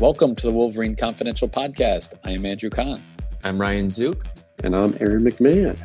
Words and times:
Welcome 0.00 0.36
to 0.36 0.42
the 0.46 0.52
Wolverine 0.52 0.94
Confidential 0.94 1.48
Podcast. 1.48 2.14
I 2.24 2.30
am 2.30 2.46
Andrew 2.46 2.70
Kahn. 2.70 3.02
I'm 3.42 3.60
Ryan 3.60 3.88
Zook. 3.88 4.24
And 4.62 4.76
I'm 4.76 4.92
Aaron 5.00 5.24
McMahon. 5.24 5.76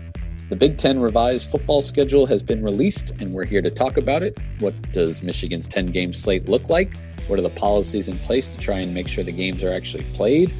The 0.49 0.55
Big 0.55 0.77
Ten 0.77 0.99
revised 0.99 1.49
football 1.49 1.81
schedule 1.81 2.27
has 2.27 2.43
been 2.43 2.63
released, 2.63 3.09
and 3.19 3.33
we're 3.33 3.47
here 3.47 3.63
to 3.63 3.71
talk 3.71 3.97
about 3.97 4.21
it. 4.21 4.37
What 4.59 4.79
does 4.91 5.23
Michigan's 5.23 5.67
10 5.67 5.87
game 5.87 6.13
slate 6.13 6.47
look 6.47 6.69
like? 6.69 6.95
What 7.25 7.39
are 7.39 7.41
the 7.41 7.49
policies 7.49 8.07
in 8.07 8.19
place 8.19 8.47
to 8.49 8.57
try 8.59 8.81
and 8.81 8.93
make 8.93 9.07
sure 9.07 9.23
the 9.23 9.31
games 9.31 9.63
are 9.63 9.73
actually 9.73 10.03
played? 10.13 10.53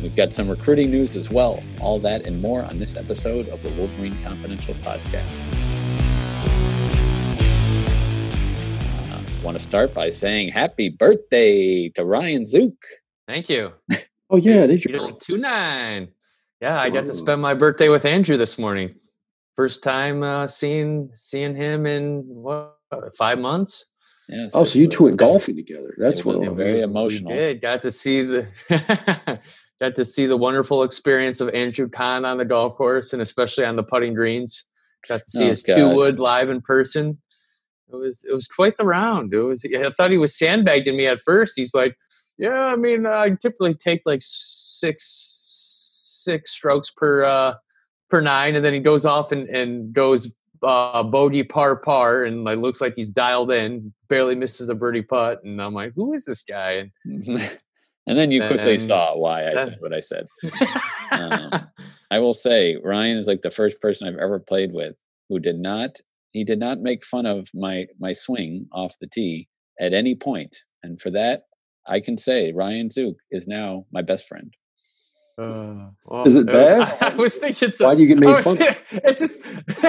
We've 0.00 0.14
got 0.14 0.32
some 0.32 0.48
recruiting 0.48 0.92
news 0.92 1.16
as 1.16 1.30
well. 1.30 1.60
All 1.80 1.98
that 1.98 2.28
and 2.28 2.40
more 2.40 2.62
on 2.62 2.78
this 2.78 2.96
episode 2.96 3.48
of 3.48 3.60
the 3.64 3.70
Wolverine 3.70 4.16
Confidential 4.22 4.74
Podcast. 4.74 5.40
Uh, 9.10 9.42
want 9.42 9.56
to 9.56 9.60
start 9.60 9.92
by 9.94 10.10
saying 10.10 10.50
happy 10.50 10.90
birthday 10.90 11.88
to 11.88 12.04
Ryan 12.04 12.46
Zook. 12.46 12.76
Thank 13.30 13.48
you. 13.48 13.72
Oh 14.28 14.38
yeah, 14.38 14.64
it 14.64 14.70
is 14.70 14.84
your 14.84 14.98
birthday. 14.98 15.16
Two 15.24 15.36
nine. 15.36 16.08
Yeah, 16.60 16.80
I 16.80 16.90
got 16.90 17.06
to 17.06 17.14
spend 17.14 17.40
my 17.40 17.54
birthday 17.54 17.88
with 17.88 18.04
Andrew 18.04 18.36
this 18.36 18.58
morning. 18.58 18.96
First 19.54 19.84
time 19.84 20.24
uh, 20.24 20.48
seeing 20.48 21.10
seeing 21.14 21.54
him 21.54 21.86
in 21.86 22.24
what 22.26 22.74
five 23.16 23.38
months. 23.38 23.86
Yeah, 24.28 24.48
oh, 24.52 24.64
so 24.64 24.80
you 24.80 24.88
two 24.88 25.04
went 25.04 25.16
golfing 25.16 25.54
together. 25.54 25.94
That's 25.96 26.24
what 26.24 26.40
very 26.56 26.80
emotional. 26.80 27.30
We 27.30 27.38
did. 27.38 27.60
Got 27.60 27.82
to 27.82 27.92
see 27.92 28.22
the 28.22 28.48
got 29.80 29.94
to 29.94 30.04
see 30.04 30.26
the 30.26 30.36
wonderful 30.36 30.82
experience 30.82 31.40
of 31.40 31.50
Andrew 31.50 31.88
Kahn 31.88 32.24
on 32.24 32.38
the 32.38 32.44
golf 32.44 32.74
course 32.74 33.12
and 33.12 33.22
especially 33.22 33.64
on 33.64 33.76
the 33.76 33.84
putting 33.84 34.14
greens. 34.14 34.64
Got 35.08 35.20
to 35.20 35.30
see 35.30 35.44
oh, 35.44 35.48
his 35.50 35.62
God. 35.62 35.76
two 35.76 35.94
wood 35.94 36.18
live 36.18 36.50
in 36.50 36.62
person. 36.62 37.18
It 37.92 37.96
was 37.96 38.24
it 38.28 38.32
was 38.32 38.48
quite 38.48 38.76
the 38.76 38.84
round. 38.84 39.32
It 39.32 39.42
was 39.42 39.64
I 39.64 39.90
thought 39.90 40.10
he 40.10 40.18
was 40.18 40.36
sandbagging 40.36 40.96
me 40.96 41.06
at 41.06 41.20
first. 41.20 41.52
He's 41.54 41.74
like, 41.74 41.96
yeah, 42.38 42.66
I 42.66 42.76
mean, 42.76 43.06
I 43.06 43.30
typically 43.30 43.74
take 43.74 44.02
like 44.04 44.20
six 44.22 45.38
six 46.24 46.52
strokes 46.52 46.90
per 46.90 47.24
uh, 47.24 47.54
per 48.08 48.20
nine, 48.20 48.56
and 48.56 48.64
then 48.64 48.74
he 48.74 48.80
goes 48.80 49.06
off 49.06 49.32
and, 49.32 49.48
and 49.48 49.92
goes 49.92 50.32
uh, 50.62 51.02
bogey 51.02 51.42
par 51.42 51.76
par, 51.76 52.24
and 52.24 52.44
like 52.44 52.58
looks 52.58 52.80
like 52.80 52.94
he's 52.94 53.10
dialed 53.10 53.50
in, 53.50 53.92
barely 54.08 54.34
misses 54.34 54.68
a 54.68 54.74
birdie 54.74 55.02
putt, 55.02 55.42
and 55.44 55.60
I'm 55.60 55.74
like, 55.74 55.92
who 55.94 56.12
is 56.12 56.24
this 56.24 56.42
guy? 56.42 56.90
And, 57.04 57.28
and 58.06 58.18
then 58.18 58.30
you 58.30 58.46
quickly 58.46 58.78
saw 58.78 59.16
why 59.16 59.48
I 59.48 59.56
said 59.56 59.76
what 59.80 59.92
I 59.92 60.00
said. 60.00 60.26
um, 61.12 61.50
I 62.10 62.18
will 62.18 62.34
say 62.34 62.76
Ryan 62.82 63.18
is 63.18 63.28
like 63.28 63.42
the 63.42 63.52
first 63.52 63.80
person 63.80 64.08
I've 64.08 64.18
ever 64.18 64.40
played 64.40 64.72
with 64.72 64.96
who 65.28 65.38
did 65.38 65.60
not 65.60 66.00
he 66.32 66.44
did 66.44 66.58
not 66.58 66.80
make 66.80 67.04
fun 67.04 67.26
of 67.26 67.48
my 67.54 67.86
my 67.98 68.12
swing 68.12 68.66
off 68.72 68.96
the 69.00 69.06
tee 69.06 69.48
at 69.80 69.92
any 69.92 70.14
point, 70.14 70.56
and 70.82 71.00
for 71.00 71.10
that 71.10 71.44
I 71.90 72.00
can 72.00 72.16
say 72.16 72.52
Ryan 72.52 72.90
Zook 72.90 73.16
is 73.30 73.46
now 73.46 73.86
my 73.92 74.02
best 74.02 74.28
friend. 74.28 74.54
Uh, 75.36 75.90
well, 76.04 76.24
is 76.24 76.36
it 76.36 76.46
bad? 76.46 76.98
I, 77.00 77.10
I 77.10 77.14
was 77.14 77.36
thinking. 77.38 77.72
Why 77.78 77.94
do 77.94 78.02
you 78.02 78.08
get 78.08 78.18
made 78.18 78.36
fun? 78.44 78.56
It's 78.90 79.20
just. 79.20 79.40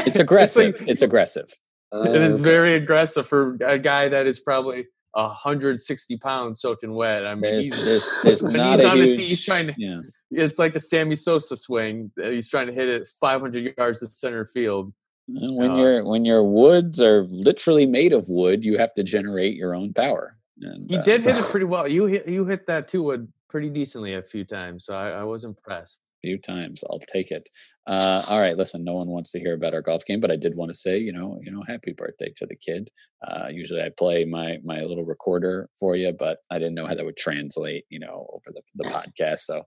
It's 0.08 0.19
aggressive. 0.19 0.69
It's, 0.69 0.80
like, 0.80 0.89
it's 0.89 1.02
aggressive. 1.02 1.53
Uh, 1.93 2.03
it 2.03 2.21
is 2.21 2.39
very 2.39 2.75
aggressive 2.75 3.27
for 3.27 3.58
a 3.66 3.77
guy 3.77 4.08
that 4.08 4.25
is 4.27 4.39
probably 4.39 4.85
160 5.11 6.17
pounds 6.17 6.61
soaking 6.61 6.93
wet. 6.93 7.25
I 7.25 7.35
mean, 7.35 7.41
there's, 7.41 7.66
he's, 7.66 7.85
there's, 7.85 8.21
there's 8.23 8.43
not 8.43 8.80
he's 8.80 8.86
a 8.86 8.89
on 8.89 8.97
huge, 8.97 9.09
the 9.09 9.15
tee, 9.17 9.27
he's 9.27 9.45
trying 9.45 9.67
to. 9.67 9.75
Yeah. 9.77 10.02
It's 10.31 10.58
like 10.58 10.75
a 10.75 10.80
Sammy 10.80 11.15
Sosa 11.15 11.58
swing. 11.58 12.11
He's 12.17 12.47
trying 12.47 12.67
to 12.67 12.73
hit 12.73 12.88
it 12.88 13.09
500 13.19 13.73
yards 13.77 13.99
to 13.99 14.09
center 14.09 14.45
field. 14.45 14.93
When 15.27 15.71
uh, 15.71 15.77
your 15.77 16.05
when 16.05 16.25
your 16.25 16.43
woods 16.43 16.99
are 16.99 17.23
literally 17.30 17.86
made 17.86 18.11
of 18.11 18.27
wood, 18.27 18.63
you 18.63 18.77
have 18.77 18.93
to 18.95 19.03
generate 19.03 19.55
your 19.55 19.75
own 19.75 19.93
power. 19.93 20.31
And, 20.62 20.90
he 20.90 20.98
uh, 20.98 21.04
did 21.04 21.23
hit 21.23 21.38
it 21.38 21.44
pretty 21.52 21.66
well. 21.66 21.88
You 21.88 22.06
hit 22.06 22.28
you 22.28 22.45
hit 22.45 22.67
that 22.67 22.88
two 22.88 23.04
wood 23.04 23.31
pretty 23.50 23.70
decently 23.70 24.14
a 24.16 24.22
few 24.22 24.45
times, 24.45 24.86
so 24.86 24.94
I, 24.94 25.09
I 25.09 25.23
was 25.23 25.44
impressed. 25.44 26.02
A 26.23 26.28
few 26.28 26.38
times, 26.38 26.84
I'll 26.90 27.00
take 27.00 27.31
it. 27.31 27.50
Uh, 27.88 28.22
all 28.30 28.40
right, 28.40 28.56
listen. 28.56 28.84
No 28.84 28.94
one 28.94 29.08
wants 29.08 29.32
to 29.32 29.39
hear 29.39 29.55
about 29.55 29.73
our 29.73 29.82
golf 29.82 30.05
game, 30.05 30.20
but 30.20 30.32
I 30.32 30.36
did 30.36 30.55
want 30.55 30.70
to 30.70 30.77
say, 30.77 31.00
you 31.00 31.11
know, 31.11 31.39
you 31.44 31.52
know, 31.52 31.64
happy 31.67 31.94
birthday 31.94 32.32
to 32.38 32.45
the 32.45 32.55
kid. 32.55 32.89
Uh, 33.27 33.48
usually, 33.50 33.82
I 33.82 33.89
play 33.89 34.26
my 34.26 34.60
my 34.64 34.82
little 34.82 35.05
recorder 35.05 35.70
for 35.80 35.95
you, 35.95 36.11
but 36.11 36.39
I 36.52 36.60
didn't 36.60 36.76
know 36.76 36.86
how 36.86 36.94
that 36.94 37.05
would 37.05 37.17
translate, 37.17 37.86
you 37.89 38.00
know, 38.00 38.27
over 38.33 38.54
the 38.54 38.61
the 38.76 38.89
podcast. 38.89 39.39
So 39.39 39.64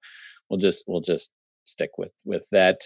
we'll 0.48 0.60
just 0.60 0.84
we'll 0.86 1.00
just 1.00 1.32
stick 1.64 1.98
with 1.98 2.12
with 2.24 2.44
that. 2.52 2.82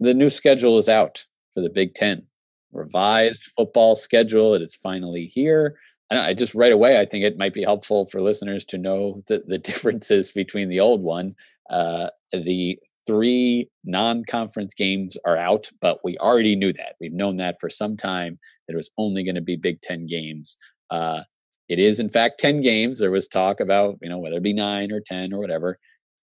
The 0.00 0.14
new 0.14 0.30
schedule 0.30 0.78
is 0.78 0.88
out 0.88 1.24
for 1.54 1.60
the 1.60 1.70
Big 1.70 1.94
Ten. 1.94 2.26
Revised 2.72 3.52
football 3.56 3.94
schedule. 3.94 4.54
It 4.54 4.62
is 4.62 4.74
finally 4.74 5.30
here. 5.32 5.76
I 6.10 6.34
just 6.34 6.54
right 6.54 6.72
away, 6.72 7.00
I 7.00 7.06
think 7.06 7.24
it 7.24 7.38
might 7.38 7.54
be 7.54 7.62
helpful 7.62 8.06
for 8.06 8.20
listeners 8.20 8.64
to 8.66 8.78
know 8.78 9.22
the, 9.26 9.42
the 9.46 9.58
differences 9.70 10.32
between 10.32 10.68
the 10.68 10.80
old 10.80 11.02
one. 11.02 11.34
Uh, 11.70 12.08
the 12.32 12.78
three 13.06 13.68
non-conference 13.84 14.74
games 14.74 15.16
are 15.24 15.36
out, 15.36 15.70
but 15.80 15.98
we 16.04 16.16
already 16.18 16.56
knew 16.56 16.72
that. 16.72 16.96
We've 17.00 17.12
known 17.12 17.36
that 17.38 17.56
for 17.60 17.70
some 17.70 17.96
time 17.96 18.38
that 18.66 18.74
it 18.74 18.76
was 18.76 18.90
only 18.98 19.24
going 19.24 19.34
to 19.34 19.40
be 19.40 19.56
Big 19.56 19.80
Ten 19.80 20.06
games. 20.06 20.56
Uh, 20.90 21.22
it 21.68 21.78
is 21.78 22.00
in 22.00 22.10
fact 22.10 22.40
10 22.40 22.60
games. 22.60 23.00
There 23.00 23.10
was 23.10 23.28
talk 23.28 23.60
about, 23.60 23.98
you 24.02 24.08
know, 24.08 24.18
whether 24.18 24.36
it 24.36 24.42
be 24.42 24.52
nine 24.52 24.92
or 24.92 25.00
10 25.00 25.32
or 25.32 25.40
whatever, 25.40 25.78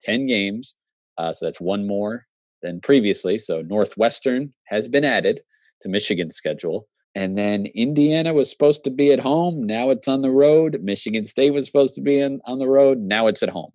10 0.02 0.26
games. 0.26 0.74
Uh, 1.16 1.32
so 1.32 1.46
that's 1.46 1.60
one 1.60 1.86
more 1.86 2.26
than 2.62 2.80
previously. 2.80 3.38
So 3.38 3.62
Northwestern 3.62 4.52
has 4.64 4.88
been 4.88 5.04
added 5.04 5.40
to 5.82 5.88
Michigan's 5.88 6.36
schedule. 6.36 6.88
And 7.18 7.36
then 7.36 7.66
Indiana 7.74 8.32
was 8.32 8.48
supposed 8.48 8.84
to 8.84 8.90
be 8.90 9.10
at 9.10 9.18
home. 9.18 9.66
Now 9.66 9.90
it's 9.90 10.06
on 10.06 10.22
the 10.22 10.30
road. 10.30 10.78
Michigan 10.84 11.24
State 11.24 11.50
was 11.50 11.66
supposed 11.66 11.96
to 11.96 12.00
be 12.00 12.20
in, 12.20 12.40
on 12.44 12.60
the 12.60 12.68
road. 12.68 12.98
Now 12.98 13.26
it's 13.26 13.42
at 13.42 13.48
home. 13.48 13.72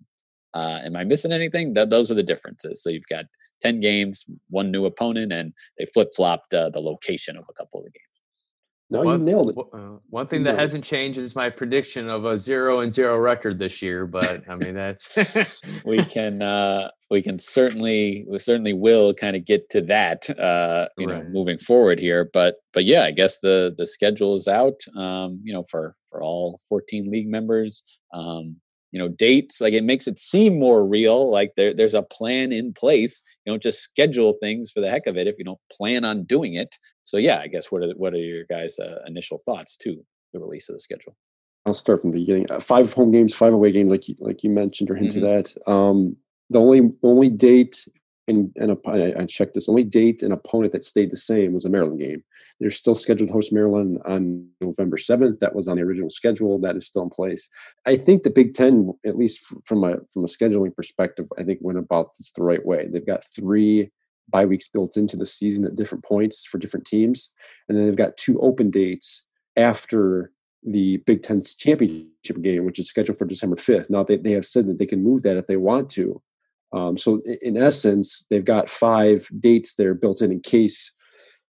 Uh, 0.54 0.80
am 0.82 0.96
I 0.96 1.04
missing 1.04 1.30
anything? 1.30 1.74
Th- 1.74 1.90
those 1.90 2.10
are 2.10 2.14
the 2.14 2.22
differences. 2.22 2.82
So 2.82 2.88
you've 2.88 3.06
got 3.10 3.26
10 3.60 3.80
games, 3.80 4.24
one 4.48 4.70
new 4.70 4.86
opponent, 4.86 5.30
and 5.30 5.52
they 5.78 5.84
flip 5.84 6.08
flopped 6.16 6.54
uh, 6.54 6.70
the 6.70 6.80
location 6.80 7.36
of 7.36 7.44
a 7.50 7.52
couple 7.52 7.80
of 7.80 7.84
the 7.84 7.90
games. 7.90 8.03
No, 8.94 9.02
one, 9.02 9.20
you 9.20 9.26
nailed 9.26 9.50
it. 9.50 9.56
Uh, 9.72 9.98
one 10.10 10.26
thing 10.26 10.42
that 10.44 10.58
hasn't 10.58 10.84
changed 10.84 11.18
is 11.18 11.36
my 11.36 11.50
prediction 11.50 12.08
of 12.08 12.24
a 12.24 12.38
zero 12.38 12.80
and 12.80 12.92
zero 12.92 13.18
record 13.18 13.58
this 13.58 13.82
year. 13.82 14.06
But 14.06 14.48
I 14.48 14.56
mean, 14.56 14.74
that's 14.74 15.16
we 15.84 15.98
can 16.04 16.40
uh, 16.42 16.88
we 17.10 17.22
can 17.22 17.38
certainly 17.38 18.24
we 18.28 18.38
certainly 18.38 18.72
will 18.72 19.12
kind 19.14 19.36
of 19.36 19.44
get 19.44 19.68
to 19.70 19.80
that 19.82 20.28
uh, 20.38 20.88
you 20.96 21.06
right. 21.06 21.24
know 21.24 21.30
moving 21.30 21.58
forward 21.58 21.98
here. 21.98 22.30
But 22.32 22.56
but 22.72 22.84
yeah, 22.84 23.04
I 23.04 23.10
guess 23.10 23.40
the 23.40 23.74
the 23.76 23.86
schedule 23.86 24.34
is 24.34 24.48
out. 24.48 24.80
Um, 24.96 25.40
you 25.42 25.52
know, 25.52 25.64
for 25.70 25.96
for 26.08 26.22
all 26.22 26.60
14 26.68 27.10
league 27.10 27.28
members. 27.28 27.82
Um, 28.12 28.56
you 28.94 29.00
know 29.00 29.08
dates 29.08 29.60
like 29.60 29.74
it 29.74 29.82
makes 29.82 30.06
it 30.06 30.20
seem 30.20 30.56
more 30.56 30.86
real 30.86 31.28
like 31.28 31.50
there, 31.56 31.74
there's 31.74 31.94
a 31.94 32.02
plan 32.02 32.52
in 32.52 32.72
place. 32.72 33.24
You 33.44 33.52
don't 33.52 33.62
just 33.62 33.80
schedule 33.80 34.34
things 34.40 34.70
for 34.70 34.80
the 34.80 34.88
heck 34.88 35.08
of 35.08 35.16
it 35.16 35.26
if 35.26 35.34
you 35.36 35.44
don't 35.44 35.58
plan 35.70 36.04
on 36.04 36.22
doing 36.22 36.54
it. 36.54 36.78
So 37.02 37.16
yeah 37.16 37.40
i 37.40 37.48
guess 37.48 37.72
what 37.72 37.82
are 37.82 37.90
what 37.96 38.14
are 38.14 38.18
your 38.18 38.44
guys 38.44 38.78
uh, 38.78 39.00
initial 39.06 39.38
thoughts 39.44 39.76
to 39.78 40.00
the 40.32 40.38
release 40.38 40.68
of 40.68 40.76
the 40.76 40.80
schedule? 40.80 41.16
I'll 41.66 41.74
start 41.74 42.02
from 42.02 42.12
the 42.12 42.20
beginning. 42.20 42.46
Uh, 42.50 42.60
five 42.60 42.92
home 42.92 43.10
games 43.10 43.34
five 43.34 43.52
away 43.52 43.72
games 43.72 43.90
like 43.90 44.08
you 44.08 44.14
like 44.20 44.44
you 44.44 44.50
mentioned 44.50 44.88
or 44.90 44.94
hinted 44.94 45.24
mm-hmm. 45.24 45.38
at. 45.38 45.68
Um 45.74 46.16
the 46.50 46.60
only 46.60 46.80
the 46.80 46.96
only 47.02 47.30
date 47.30 47.88
and, 48.26 48.50
and 48.56 48.70
a, 48.72 49.18
I, 49.18 49.26
checked 49.26 49.54
this 49.54 49.68
only 49.68 49.84
date 49.84 50.22
and 50.22 50.32
opponent 50.32 50.72
that 50.72 50.84
stayed 50.84 51.10
the 51.10 51.16
same 51.16 51.52
was 51.52 51.64
a 51.64 51.70
Maryland 51.70 51.98
game. 51.98 52.24
They're 52.58 52.70
still 52.70 52.94
scheduled 52.94 53.28
to 53.28 53.32
host 53.32 53.52
Maryland 53.52 54.00
on 54.06 54.48
November 54.60 54.96
7th. 54.96 55.40
That 55.40 55.54
was 55.54 55.68
on 55.68 55.76
the 55.76 55.82
original 55.82 56.08
schedule. 56.08 56.58
That 56.58 56.76
is 56.76 56.86
still 56.86 57.02
in 57.02 57.10
place. 57.10 57.48
I 57.86 57.96
think 57.96 58.22
the 58.22 58.30
Big 58.30 58.54
Ten, 58.54 58.94
at 59.04 59.18
least 59.18 59.40
from 59.66 59.84
a 59.84 59.96
from 60.12 60.24
a 60.24 60.28
scheduling 60.28 60.74
perspective, 60.74 61.28
I 61.38 61.42
think 61.42 61.58
went 61.60 61.78
about 61.78 62.16
this 62.16 62.32
the 62.32 62.44
right 62.44 62.64
way. 62.64 62.88
They've 62.88 63.04
got 63.04 63.24
three 63.24 63.90
bye 64.30 64.46
weeks 64.46 64.68
built 64.68 64.96
into 64.96 65.18
the 65.18 65.26
season 65.26 65.66
at 65.66 65.74
different 65.74 66.04
points 66.04 66.46
for 66.46 66.58
different 66.58 66.86
teams, 66.86 67.32
and 67.68 67.76
then 67.76 67.84
they've 67.84 67.96
got 67.96 68.16
two 68.16 68.40
open 68.40 68.70
dates 68.70 69.26
after 69.56 70.32
the 70.62 70.98
Big 70.98 71.22
Ten's 71.22 71.54
championship 71.54 72.40
game, 72.40 72.64
which 72.64 72.78
is 72.78 72.88
scheduled 72.88 73.18
for 73.18 73.26
December 73.26 73.56
5th. 73.56 73.90
Now 73.90 74.02
they, 74.02 74.16
they 74.16 74.32
have 74.32 74.46
said 74.46 74.66
that 74.66 74.78
they 74.78 74.86
can 74.86 75.02
move 75.02 75.22
that 75.22 75.36
if 75.36 75.46
they 75.46 75.56
want 75.56 75.90
to. 75.90 76.22
Um, 76.74 76.98
so 76.98 77.22
in 77.40 77.56
essence, 77.56 78.26
they've 78.30 78.44
got 78.44 78.68
five 78.68 79.28
dates 79.38 79.74
there 79.74 79.94
built 79.94 80.20
in 80.20 80.32
in 80.32 80.40
case 80.40 80.92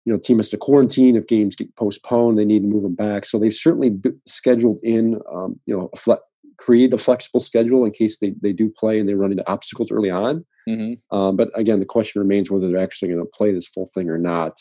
you 0.06 0.12
know 0.12 0.20
team 0.20 0.38
has 0.38 0.50
to 0.50 0.58
quarantine 0.58 1.16
if 1.16 1.28
games 1.28 1.56
get 1.56 1.76
postponed. 1.76 2.38
They 2.38 2.46
need 2.46 2.64
to 2.64 2.68
move 2.68 2.82
them 2.82 2.96
back. 2.96 3.26
So 3.26 3.38
they've 3.38 3.54
certainly 3.54 3.96
scheduled 4.26 4.80
in 4.84 5.20
um, 5.32 5.60
you 5.66 5.78
know 5.78 5.90
a 5.94 5.98
fle- 5.98 6.24
create 6.58 6.94
a 6.94 6.98
flexible 6.98 7.40
schedule 7.40 7.86
in 7.86 7.92
case 7.92 8.20
they, 8.20 8.34
they 8.42 8.54
do 8.54 8.72
play 8.78 9.00
and 9.00 9.10
they 9.10 9.16
run 9.16 9.32
into 9.32 9.50
obstacles 9.50 9.92
early 9.92 10.10
on. 10.10 10.46
Mm-hmm. 10.70 11.16
Um, 11.16 11.36
but 11.36 11.50
again, 11.56 11.80
the 11.80 11.86
question 11.86 12.22
remains 12.22 12.52
whether 12.52 12.68
they're 12.68 12.78
actually 12.78 13.10
going 13.10 13.24
to 13.24 13.32
play 13.36 13.52
this 13.52 13.68
full 13.68 13.90
thing 13.94 14.10
or 14.10 14.18
not. 14.18 14.58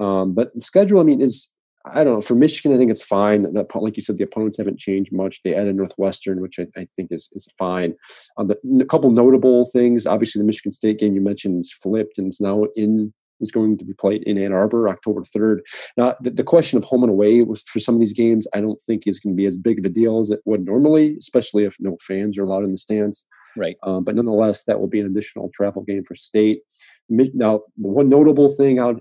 Um, 0.00 0.34
but 0.34 0.52
the 0.54 0.60
schedule, 0.60 1.00
I 1.00 1.04
mean, 1.04 1.20
is 1.20 1.52
I 1.92 2.04
don't 2.04 2.14
know. 2.14 2.20
For 2.20 2.34
Michigan, 2.34 2.72
I 2.72 2.78
think 2.78 2.90
it's 2.90 3.02
fine. 3.02 3.42
That, 3.52 3.74
like 3.74 3.96
you 3.96 4.02
said, 4.02 4.18
the 4.18 4.24
opponents 4.24 4.58
haven't 4.58 4.78
changed 4.78 5.12
much. 5.12 5.40
They 5.42 5.54
added 5.54 5.76
Northwestern, 5.76 6.40
which 6.40 6.58
I, 6.58 6.66
I 6.76 6.88
think 6.96 7.08
is 7.12 7.28
is 7.32 7.46
fine. 7.58 7.94
Um, 8.36 8.48
the, 8.48 8.58
a 8.80 8.84
couple 8.84 9.10
notable 9.10 9.64
things. 9.72 10.06
Obviously, 10.06 10.40
the 10.40 10.46
Michigan 10.46 10.72
State 10.72 10.98
game 10.98 11.14
you 11.14 11.20
mentioned 11.20 11.60
is 11.60 11.72
flipped 11.72 12.18
and 12.18 12.28
is 12.28 12.40
now 12.40 12.66
in 12.74 13.12
is 13.40 13.52
going 13.52 13.76
to 13.78 13.84
be 13.84 13.92
played 13.92 14.22
in 14.22 14.38
Ann 14.38 14.52
Arbor, 14.52 14.88
October 14.88 15.22
third. 15.22 15.62
Now, 15.96 16.16
the, 16.20 16.30
the, 16.30 16.44
question 16.44 16.78
of 16.78 16.84
home 16.84 17.02
and 17.02 17.10
away 17.10 17.42
was, 17.42 17.62
for 17.62 17.80
some 17.80 17.94
of 17.94 18.00
these 18.00 18.14
games, 18.14 18.46
I 18.54 18.60
don't 18.60 18.80
think 18.80 19.06
is 19.06 19.20
going 19.20 19.34
to 19.34 19.36
be 19.36 19.46
as 19.46 19.58
big 19.58 19.78
of 19.78 19.84
a 19.84 19.90
deal 19.90 20.20
as 20.20 20.30
it 20.30 20.40
would 20.46 20.64
normally, 20.64 21.16
especially 21.18 21.64
if 21.64 21.76
no 21.78 21.98
fans 22.00 22.38
are 22.38 22.44
allowed 22.44 22.64
in 22.64 22.70
the 22.70 22.78
stands. 22.78 23.24
Right. 23.56 23.76
Um, 23.82 24.04
but 24.04 24.14
nonetheless, 24.14 24.64
that 24.64 24.78
will 24.78 24.88
be 24.88 25.00
an 25.00 25.06
additional 25.06 25.50
travel 25.54 25.82
game 25.82 26.04
for 26.04 26.14
state. 26.14 26.60
Now, 27.08 27.60
the 27.78 27.88
one 27.88 28.08
notable 28.08 28.48
thing 28.48 28.80
I, 28.80 28.94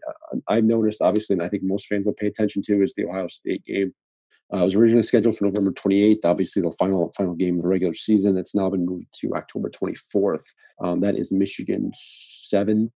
I've 0.47 0.63
noticed, 0.63 1.01
obviously, 1.01 1.33
and 1.33 1.43
I 1.43 1.49
think 1.49 1.63
most 1.63 1.87
fans 1.87 2.05
will 2.05 2.13
pay 2.13 2.27
attention 2.27 2.61
to, 2.63 2.81
is 2.81 2.93
the 2.93 3.05
Ohio 3.05 3.27
State 3.27 3.65
game. 3.65 3.93
Uh, 4.53 4.59
it 4.59 4.65
was 4.65 4.75
originally 4.75 5.03
scheduled 5.03 5.35
for 5.35 5.45
November 5.45 5.71
28th. 5.71 6.23
Obviously, 6.23 6.61
the 6.61 6.71
final 6.71 7.11
final 7.17 7.33
game 7.33 7.55
of 7.55 7.63
the 7.63 7.67
regular 7.67 7.95
season. 7.95 8.37
It's 8.37 8.53
now 8.53 8.69
been 8.69 8.85
moved 8.85 9.07
to 9.21 9.33
October 9.33 9.69
24th. 9.69 10.45
Um, 10.81 10.99
that 10.99 11.15
is 11.15 11.31
Michigan's 11.31 11.99
seventh 11.99 12.91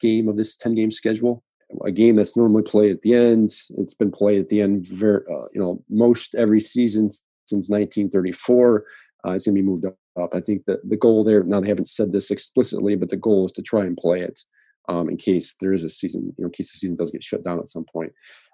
game 0.00 0.28
of 0.28 0.36
this 0.36 0.56
10 0.56 0.74
game 0.74 0.90
schedule. 0.90 1.42
A 1.84 1.90
game 1.90 2.16
that's 2.16 2.36
normally 2.36 2.62
played 2.62 2.90
at 2.90 3.02
the 3.02 3.14
end. 3.14 3.50
It's 3.78 3.94
been 3.94 4.10
played 4.10 4.40
at 4.40 4.48
the 4.48 4.60
end, 4.60 4.86
very, 4.86 5.22
uh, 5.30 5.46
you 5.54 5.60
know, 5.60 5.82
most 5.88 6.34
every 6.34 6.60
season 6.60 7.10
since 7.44 7.70
1934. 7.70 8.84
Uh, 9.24 9.30
it's 9.32 9.46
going 9.46 9.54
to 9.54 9.62
be 9.62 9.66
moved 9.66 9.84
up, 9.84 9.96
up. 10.20 10.30
I 10.34 10.40
think 10.40 10.64
that 10.64 10.88
the 10.88 10.96
goal 10.96 11.24
there. 11.24 11.42
Now 11.42 11.60
they 11.60 11.68
haven't 11.68 11.88
said 11.88 12.12
this 12.12 12.30
explicitly, 12.30 12.96
but 12.96 13.08
the 13.08 13.16
goal 13.16 13.46
is 13.46 13.52
to 13.52 13.62
try 13.62 13.82
and 13.82 13.96
play 13.96 14.20
it 14.20 14.40
um, 14.88 15.08
in 15.08 15.16
case 15.16 15.54
there 15.60 15.72
is 15.72 15.84
a 15.84 15.90
season. 15.90 16.34
You 16.36 16.44
know, 16.44 16.46
in 16.46 16.52
case 16.52 16.72
the 16.72 16.78
season 16.78 16.96
does 16.96 17.10
get 17.10 17.22
shut 17.22 17.44
down 17.44 17.58
at 17.58 17.68
some 17.68 17.84
point. 17.84 18.12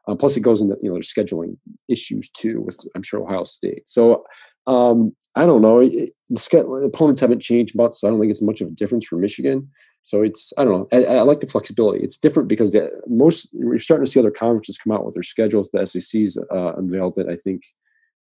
Um, 0.08 0.16
plus, 0.16 0.36
it 0.36 0.42
goes 0.42 0.60
into 0.60 0.76
you 0.80 0.88
know 0.88 0.94
there's 0.94 1.12
scheduling 1.12 1.56
issues 1.88 2.30
too 2.30 2.60
with 2.60 2.78
I'm 2.94 3.02
sure 3.02 3.22
Ohio 3.22 3.44
State. 3.44 3.88
So 3.88 4.24
um, 4.66 5.14
I 5.34 5.46
don't 5.46 5.62
know. 5.62 5.80
It, 5.80 6.10
the 6.28 6.90
opponents 6.92 7.20
haven't 7.20 7.40
changed 7.40 7.76
much, 7.76 7.94
so 7.94 8.08
I 8.08 8.10
don't 8.10 8.20
think 8.20 8.30
it's 8.30 8.42
much 8.42 8.60
of 8.60 8.68
a 8.68 8.72
difference 8.72 9.06
for 9.06 9.16
Michigan. 9.16 9.68
So 10.04 10.22
it's 10.22 10.52
I 10.56 10.64
don't 10.64 10.72
know. 10.72 10.88
I, 10.92 11.16
I 11.16 11.22
like 11.22 11.40
the 11.40 11.48
flexibility. 11.48 12.02
It's 12.04 12.16
different 12.16 12.48
because 12.48 12.72
the, 12.72 12.90
most 13.08 13.48
you're 13.52 13.78
starting 13.78 14.06
to 14.06 14.10
see 14.10 14.20
other 14.20 14.30
conferences 14.30 14.78
come 14.78 14.92
out 14.92 15.04
with 15.04 15.14
their 15.14 15.24
schedules. 15.24 15.70
The 15.72 15.84
SEC's 15.84 16.38
uh, 16.52 16.74
unveiled 16.74 17.18
it. 17.18 17.26
I 17.28 17.36
think 17.36 17.62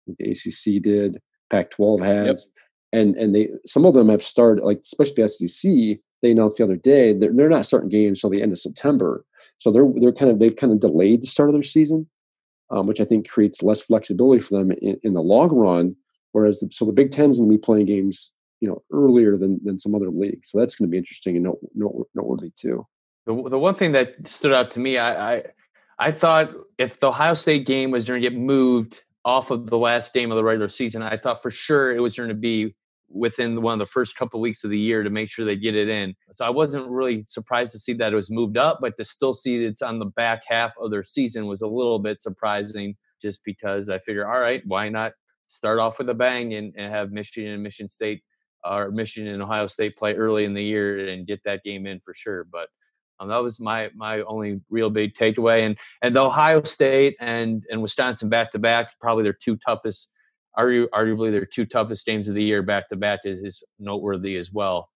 the 0.07 0.31
ACC 0.31 0.83
did. 0.83 1.19
Pac-12 1.51 2.03
has, 2.03 2.27
yep. 2.27 2.65
And 2.93 3.17
and 3.17 3.35
they 3.35 3.49
some 3.65 3.85
of 3.87 3.95
them 3.95 4.09
have 4.09 4.23
started 4.23 4.65
like 4.65 4.81
especially 4.81 5.23
the 5.23 5.29
SEC. 5.29 5.73
They 6.23 6.31
announced 6.31 6.59
the 6.59 6.65
other 6.65 6.77
day 6.77 7.13
they're, 7.13 7.33
they're 7.33 7.49
not 7.49 7.67
starting 7.67 7.89
games 7.89 8.19
until 8.19 8.31
the 8.31 8.43
end 8.43 8.53
of 8.53 8.59
September. 8.59 9.25
So 9.59 9.71
they're 9.71 9.89
they're 9.97 10.13
kind 10.13 10.31
of 10.31 10.39
they've 10.39 10.55
kind 10.55 10.73
of 10.73 10.81
delayed 10.81 11.23
the 11.23 11.27
start 11.27 11.49
of 11.49 11.55
their 11.55 11.63
season, 11.63 12.09
um, 12.71 12.87
which 12.87 13.01
I 13.01 13.05
think 13.05 13.29
creates 13.29 13.63
less 13.63 13.83
flexibility 13.83 14.41
for 14.41 14.59
them 14.59 14.73
in, 14.73 14.99
in 15.03 15.15
the 15.15 15.23
long 15.23 15.51
run. 15.51 15.97
Whereas 16.33 16.61
the, 16.61 16.69
so 16.73 16.85
the 16.85 16.93
Big 16.93 17.11
Ten's 17.11 17.39
going 17.39 17.51
to 17.51 17.57
be 17.57 17.61
playing 17.61 17.87
games 17.87 18.33
you 18.63 18.69
know 18.69 18.83
earlier 18.93 19.37
than 19.37 19.61
than 19.65 19.79
some 19.79 19.95
other 19.95 20.09
leagues. 20.09 20.51
So 20.51 20.59
that's 20.59 20.77
going 20.77 20.89
to 20.89 20.91
be 20.91 20.97
interesting 20.97 21.37
and 21.37 21.45
note, 21.45 21.59
note, 21.75 22.09
noteworthy 22.15 22.51
too. 22.51 22.87
The 23.27 23.35
the 23.51 23.59
one 23.59 23.75
thing 23.75 23.93
that 23.93 24.27
stood 24.27 24.53
out 24.53 24.71
to 24.73 24.81
me, 24.81 24.97
I, 24.97 25.35
I 25.35 25.43
I 25.99 26.13
thought 26.13 26.51
if 26.79 27.01
the 27.01 27.09
Ohio 27.09 27.35
State 27.35 27.67
game 27.67 27.91
was 27.91 28.09
going 28.09 28.23
to 28.23 28.29
get 28.29 28.39
moved 28.39 29.03
off 29.25 29.51
of 29.51 29.69
the 29.69 29.79
last 29.79 30.15
game 30.15 30.31
of 30.31 30.37
the 30.37 30.45
regular 30.45 30.69
season, 30.69 31.03
I 31.03 31.17
thought 31.17 31.43
for 31.43 31.51
sure 31.51 31.95
it 31.95 32.01
was 32.01 32.17
going 32.17 32.29
to 32.29 32.35
be 32.35 32.75
within 33.13 33.61
one 33.63 33.75
of 33.75 33.79
the 33.79 33.87
first 33.87 34.17
couple 34.17 34.39
of 34.39 34.43
weeks 34.43 34.65
of 34.65 34.71
the 34.71 34.79
year 34.79 35.03
to 35.03 35.11
make 35.11 35.29
sure 35.29 35.45
they 35.45 35.57
get 35.57 35.75
it 35.75 35.89
in. 35.89 36.15
So 36.33 36.45
I 36.45 36.51
wasn't 36.51 36.91
really 36.91 37.25
surprised 37.27 37.73
to 37.73 37.79
see 37.79 37.93
that 37.95 38.13
it 38.13 38.17
was 38.17 38.31
moved 38.31 38.57
up, 38.57 38.79
but 38.81 38.97
to 38.99 39.05
still 39.05 39.33
see 39.33 39.65
it's 39.65 39.83
on 39.83 39.99
the 39.99 40.07
back 40.07 40.43
half 40.47 40.73
of 40.81 40.91
their 40.91 41.05
season 41.05 41.47
was 41.47 41.63
a 41.63 41.69
little 41.69 41.99
bit 41.99 42.23
surprising 42.23 42.97
just 43.21 43.41
because 43.45 43.89
I 43.89 43.99
figure, 43.99 44.29
all 44.29 44.41
right, 44.41 44.63
why 44.67 44.89
not 44.89 45.13
start 45.47 45.79
off 45.79 45.99
with 45.99 46.09
a 46.09 46.15
bang 46.15 46.55
and, 46.55 46.73
and 46.77 46.93
have 46.93 47.13
Michigan 47.13 47.53
and 47.53 47.63
Michigan 47.63 47.89
State 47.89 48.23
or 48.65 48.91
Michigan 48.91 49.33
and 49.33 49.43
Ohio 49.43 49.67
State 49.67 49.97
play 49.97 50.15
early 50.15 50.45
in 50.45 50.55
the 50.55 50.63
year 50.63 51.09
and 51.09 51.27
get 51.27 51.43
that 51.45 51.63
game 51.63 51.87
in 51.87 52.01
for 52.01 52.15
sure. 52.15 52.45
But 52.51 52.69
um, 53.21 53.29
that 53.29 53.43
was 53.43 53.61
my 53.61 53.91
my 53.95 54.23
only 54.23 54.61
real 54.71 54.91
big 54.91 55.15
takeaway. 55.15 55.65
And 55.65 55.79
and 56.03 56.17
Ohio 56.17 56.63
State 56.63 57.17
and 57.21 57.65
and 57.71 57.83
Wisconsin 57.83 58.29
back 58.29 58.51
to 58.53 58.59
back, 58.59 58.99
probably 59.01 59.25
their 59.25 59.33
two 59.33 59.57
toughest, 59.57 60.12
arguably 60.59 61.31
their 61.31 61.47
two 61.47 61.67
toughest 61.67 62.07
games 62.07 62.29
of 62.29 62.35
the 62.35 62.43
year 62.43 62.63
back 62.63 62.89
to 62.89 62.97
back 62.97 63.21
is, 63.25 63.39
is 63.41 63.65
noteworthy 63.79 64.37
as 64.37 64.53
well. 64.53 64.91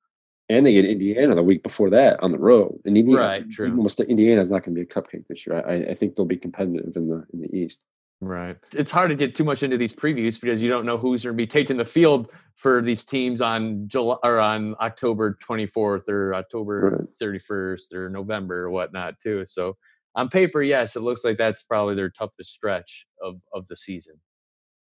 And 0.49 0.65
they 0.65 0.75
get 0.75 0.85
Indiana 0.85 1.35
the 1.35 1.43
week 1.43 1.63
before 1.63 1.91
that 1.91 2.23
on 2.23 2.31
the 2.31 2.39
road. 2.39 2.79
And 2.85 2.97
Indiana, 2.97 3.21
right, 3.21 3.51
true. 3.51 3.71
Almost 3.71 3.99
Indiana 4.01 4.41
is 4.41 4.51
not 4.51 4.63
going 4.63 4.77
to 4.77 4.81
be 4.81 4.83
a 4.83 4.87
cupcake 4.87 5.27
this 5.29 5.47
year. 5.47 5.65
I, 5.67 5.91
I 5.91 5.95
think 5.95 6.15
they'll 6.15 6.25
be 6.25 6.37
competitive 6.37 6.97
in 6.97 7.09
the 7.09 7.25
in 7.33 7.41
the 7.41 7.57
East. 7.57 7.85
Right. 8.21 8.57
It's 8.73 8.91
hard 8.91 9.11
to 9.11 9.17
get 9.17 9.35
too 9.35 9.45
much 9.45 9.63
into 9.63 9.77
these 9.77 9.93
previews 9.93 10.41
because 10.41 10.63
you 10.63 10.71
don't 10.71 10.87
know 10.87 10.97
who's 10.97 11.25
going 11.25 11.35
to 11.35 11.37
be 11.37 11.47
taking 11.47 11.77
the 11.77 11.85
field 11.85 12.33
for 12.55 12.81
these 12.81 13.05
teams 13.05 13.43
on 13.43 13.89
July 13.89 14.17
or 14.23 14.39
on 14.39 14.75
October 14.81 15.37
24th 15.47 16.09
or 16.09 16.35
October 16.35 17.07
right. 17.07 17.09
31st 17.21 17.93
or 17.93 18.09
November 18.09 18.65
or 18.65 18.71
whatnot 18.71 19.21
too. 19.21 19.45
So 19.45 19.77
on 20.15 20.31
paper, 20.31 20.63
yes, 20.63 20.97
it 20.97 21.03
looks 21.03 21.25
like 21.25 21.37
that's 21.37 21.63
probably 21.63 21.95
their 21.95 22.09
toughest 22.09 22.53
stretch 22.53 23.07
of 23.21 23.41
of 23.53 23.67
the 23.69 23.77
season. 23.77 24.15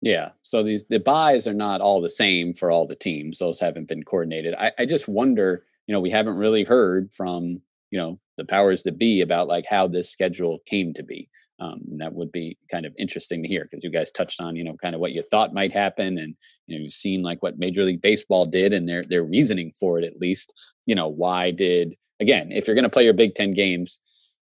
Yeah. 0.02 0.31
So 0.43 0.62
these 0.64 0.84
the 0.87 0.99
byes 0.99 1.46
are 1.46 1.54
not 1.54 1.81
all 1.81 2.02
the 2.02 2.08
same 2.08 2.52
for 2.52 2.70
all 2.70 2.87
the 2.87 2.96
teams. 2.96 3.38
Those 3.38 3.60
haven't 3.60 3.88
been 3.88 4.02
coordinated. 4.02 4.54
I, 4.54 4.72
I 4.78 4.84
just 4.84 5.08
wonder, 5.08 5.64
you 5.87 5.94
know, 5.94 6.00
we 6.00 6.10
haven't 6.10 6.37
really 6.37 6.64
heard 6.64 7.10
from, 7.14 7.62
you 7.90 7.99
know, 7.99 8.19
the 8.37 8.44
powers 8.44 8.82
that 8.82 8.99
be 8.99 9.20
about 9.20 9.46
like 9.46 9.64
how 9.69 9.87
this 9.87 10.10
schedule 10.10 10.58
came 10.66 10.93
to 10.94 11.04
be. 11.04 11.28
Um, 11.60 11.81
and 11.93 12.00
that 12.00 12.12
would 12.12 12.32
be 12.32 12.58
kind 12.69 12.84
of 12.84 12.93
interesting 12.99 13.43
to 13.43 13.49
hear 13.49 13.69
because 13.70 13.84
you 13.84 13.90
guys 13.90 14.10
touched 14.10 14.40
on, 14.40 14.56
you 14.56 14.64
know, 14.64 14.75
kind 14.82 14.96
of 14.96 15.00
what 15.00 15.12
you 15.12 15.22
thought 15.22 15.54
might 15.54 15.72
happen, 15.72 16.19
and 16.19 16.34
you 16.66 16.76
know, 16.76 16.82
you've 16.82 16.93
seen 16.93 17.22
like 17.22 17.40
what 17.40 17.58
Major 17.58 17.84
League 17.84 18.02
Baseball 18.02 18.44
did 18.44 18.72
and 18.72 18.88
their 18.88 19.05
their 19.05 19.22
reasoning 19.22 19.72
for 19.78 20.00
it 20.00 20.05
at 20.05 20.19
least. 20.19 20.52
You 20.87 20.96
know, 20.96 21.06
why 21.06 21.52
did 21.52 21.94
again, 22.19 22.50
if 22.50 22.66
you're 22.66 22.75
going 22.75 22.82
to 22.82 22.90
play 22.90 23.05
your 23.05 23.12
Big 23.12 23.37
Ten 23.37 23.55
games, 23.55 24.00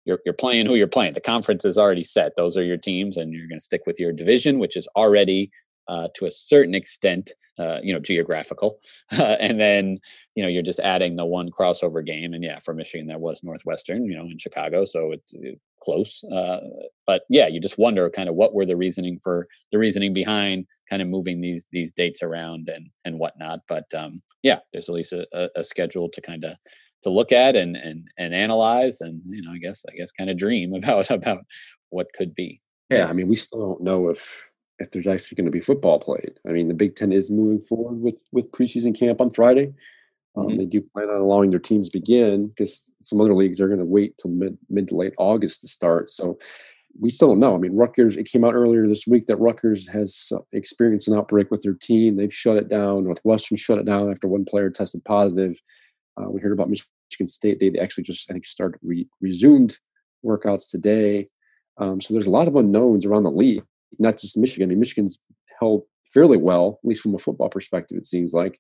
you're 0.08 0.20
you're 0.26 0.34
playing 0.34 0.66
who 0.66 0.76
you're 0.76 0.88
playing. 0.88 1.14
The 1.14 1.22
conference 1.22 1.66
is 1.66 1.78
already 1.78 2.04
set; 2.04 2.36
those 2.36 2.58
are 2.58 2.64
your 2.64 2.78
teams, 2.78 3.18
and 3.18 3.34
you're 3.34 3.48
going 3.48 3.60
to 3.60 3.64
stick 3.64 3.82
with 3.86 4.00
your 4.00 4.12
division, 4.12 4.58
which 4.58 4.76
is 4.76 4.88
already 4.96 5.52
uh, 5.88 6.08
to 6.16 6.26
a 6.26 6.32
certain 6.32 6.76
extent, 6.76 7.32
uh, 7.60 7.78
you 7.82 7.94
know, 7.94 8.00
geographical. 8.00 8.80
and 9.12 9.60
then, 9.60 9.98
you 10.36 10.44
know, 10.44 10.50
you're 10.50 10.62
just 10.62 10.80
adding 10.80 11.16
the 11.16 11.26
one 11.26 11.50
crossover 11.50 12.06
game. 12.06 12.34
And 12.34 12.44
yeah, 12.44 12.60
for 12.60 12.74
Michigan, 12.74 13.08
that 13.08 13.22
was 13.22 13.42
Northwestern, 13.44 14.06
you 14.06 14.16
know, 14.16 14.26
in 14.26 14.38
Chicago. 14.38 14.86
So 14.86 15.12
it's 15.14 15.34
it, 15.34 15.56
uh, 15.56 15.58
close. 15.82 16.24
Uh, 16.26 16.60
but 17.06 17.22
yeah, 17.30 17.48
you 17.48 17.62
just 17.62 17.78
wonder 17.78 18.10
kind 18.10 18.28
of 18.28 18.36
what 18.36 18.54
were 18.54 18.66
the 18.66 18.76
reasoning 18.76 19.20
for 19.24 19.48
the 19.72 19.78
reasoning 19.78 20.14
behind 20.14 20.66
kind 20.90 21.02
of 21.02 21.08
moving 21.08 21.40
these 21.40 21.66
these 21.72 21.92
dates 21.92 22.24
around 22.24 22.68
and 22.68 22.90
and 23.06 23.20
whatnot. 23.20 23.60
But 23.70 23.86
um, 23.96 24.22
yeah, 24.44 24.60
there's 24.74 24.90
at 24.90 24.96
least 24.96 25.14
a, 25.14 25.50
a 25.56 25.64
schedule 25.64 26.10
to 26.10 26.22
kind 26.22 26.44
of 26.44 26.58
to 27.04 27.10
look 27.10 27.32
at 27.32 27.56
and 27.56 27.76
and 27.76 28.08
and 28.18 28.34
analyze 28.34 29.02
and 29.02 29.22
you 29.30 29.42
know 29.42 29.52
i 29.52 29.58
guess 29.58 29.86
i 29.92 29.96
guess 29.96 30.12
kind 30.12 30.30
of 30.30 30.38
dream 30.38 30.74
about 30.76 31.10
about 31.10 31.44
what 31.90 32.08
could 32.18 32.34
be 32.36 32.62
yeah 32.90 33.08
i 33.08 33.14
mean 33.14 33.28
we 33.28 33.36
still 33.36 33.60
don't 33.60 33.82
know 33.82 34.10
if 34.10 34.50
if 34.80 34.92
there's 34.92 35.08
actually 35.08 35.36
going 35.36 35.46
to 35.46 35.52
be 35.52 35.60
football 35.60 36.00
played. 36.00 36.40
I 36.48 36.52
mean, 36.52 36.68
the 36.68 36.74
Big 36.74 36.96
Ten 36.96 37.12
is 37.12 37.32
moving 37.32 37.60
forward 37.60 38.02
with 38.02 38.20
with 38.32 38.52
preseason 38.52 38.98
camp 38.98 39.22
on 39.22 39.32
Friday. 39.32 39.74
Um, 40.36 40.48
mm-hmm. 40.48 40.58
They 40.58 40.66
do 40.66 40.82
plan 40.82 41.10
on 41.10 41.18
allowing 41.18 41.50
their 41.50 41.60
teams 41.60 41.90
begin 41.90 42.48
because 42.48 42.92
some 43.02 43.20
other 43.20 43.34
leagues 43.34 43.60
are 43.60 43.68
going 43.68 43.80
to 43.80 43.86
wait 43.86 44.18
till 44.18 44.32
mid 44.32 44.58
mid 44.70 44.88
to 44.90 44.96
late 44.96 45.14
August 45.18 45.62
to 45.62 45.68
start. 45.68 46.10
So 46.10 46.38
we 47.00 47.12
still 47.12 47.30
don't 47.30 47.40
know. 47.40 47.56
I 47.56 47.60
mean, 47.60 47.76
Rutgers. 47.76 48.18
It 48.18 48.30
came 48.30 48.44
out 48.44 48.56
earlier 48.56 48.88
this 48.88 49.06
week 49.08 49.26
that 49.28 49.38
Rutgers 49.38 49.88
has 49.90 50.32
uh, 50.34 50.40
experienced 50.52 51.08
an 51.08 51.18
outbreak 51.18 51.52
with 51.52 51.64
their 51.64 51.74
team. 51.74 52.16
They've 52.16 52.34
shut 52.34 52.58
it 52.58 52.70
down. 52.70 53.04
Northwestern 53.04 53.58
shut 53.58 53.80
it 53.80 53.86
down 53.86 54.12
after 54.12 54.28
one 54.28 54.46
player 54.46 54.70
tested 54.70 55.04
positive. 55.06 55.60
Uh, 56.18 56.30
we 56.30 56.42
heard 56.42 56.52
about 56.52 56.70
Michigan 56.70 57.28
State. 57.28 57.60
They 57.60 57.72
actually 57.80 58.04
just 58.04 58.30
I 58.30 58.34
think 58.34 58.46
started 58.46 58.80
re- 58.82 59.08
resumed 59.22 59.78
workouts 60.26 60.70
today. 60.70 61.30
Um, 61.78 62.02
so 62.02 62.14
there's 62.14 62.28
a 62.28 62.32
lot 62.32 62.48
of 62.48 62.56
unknowns 62.56 63.06
around 63.06 63.24
the 63.24 63.32
league 63.32 63.64
not 64.00 64.18
just 64.18 64.38
Michigan. 64.38 64.68
I 64.68 64.70
mean, 64.70 64.80
Michigan's 64.80 65.20
held 65.60 65.84
fairly 66.06 66.38
well, 66.38 66.80
at 66.84 66.88
least 66.88 67.02
from 67.02 67.16
a 67.16 67.20
football 67.20 67.50
perspective, 67.50 67.98
it 67.98 68.06
seems 68.06 68.34
like. 68.34 68.60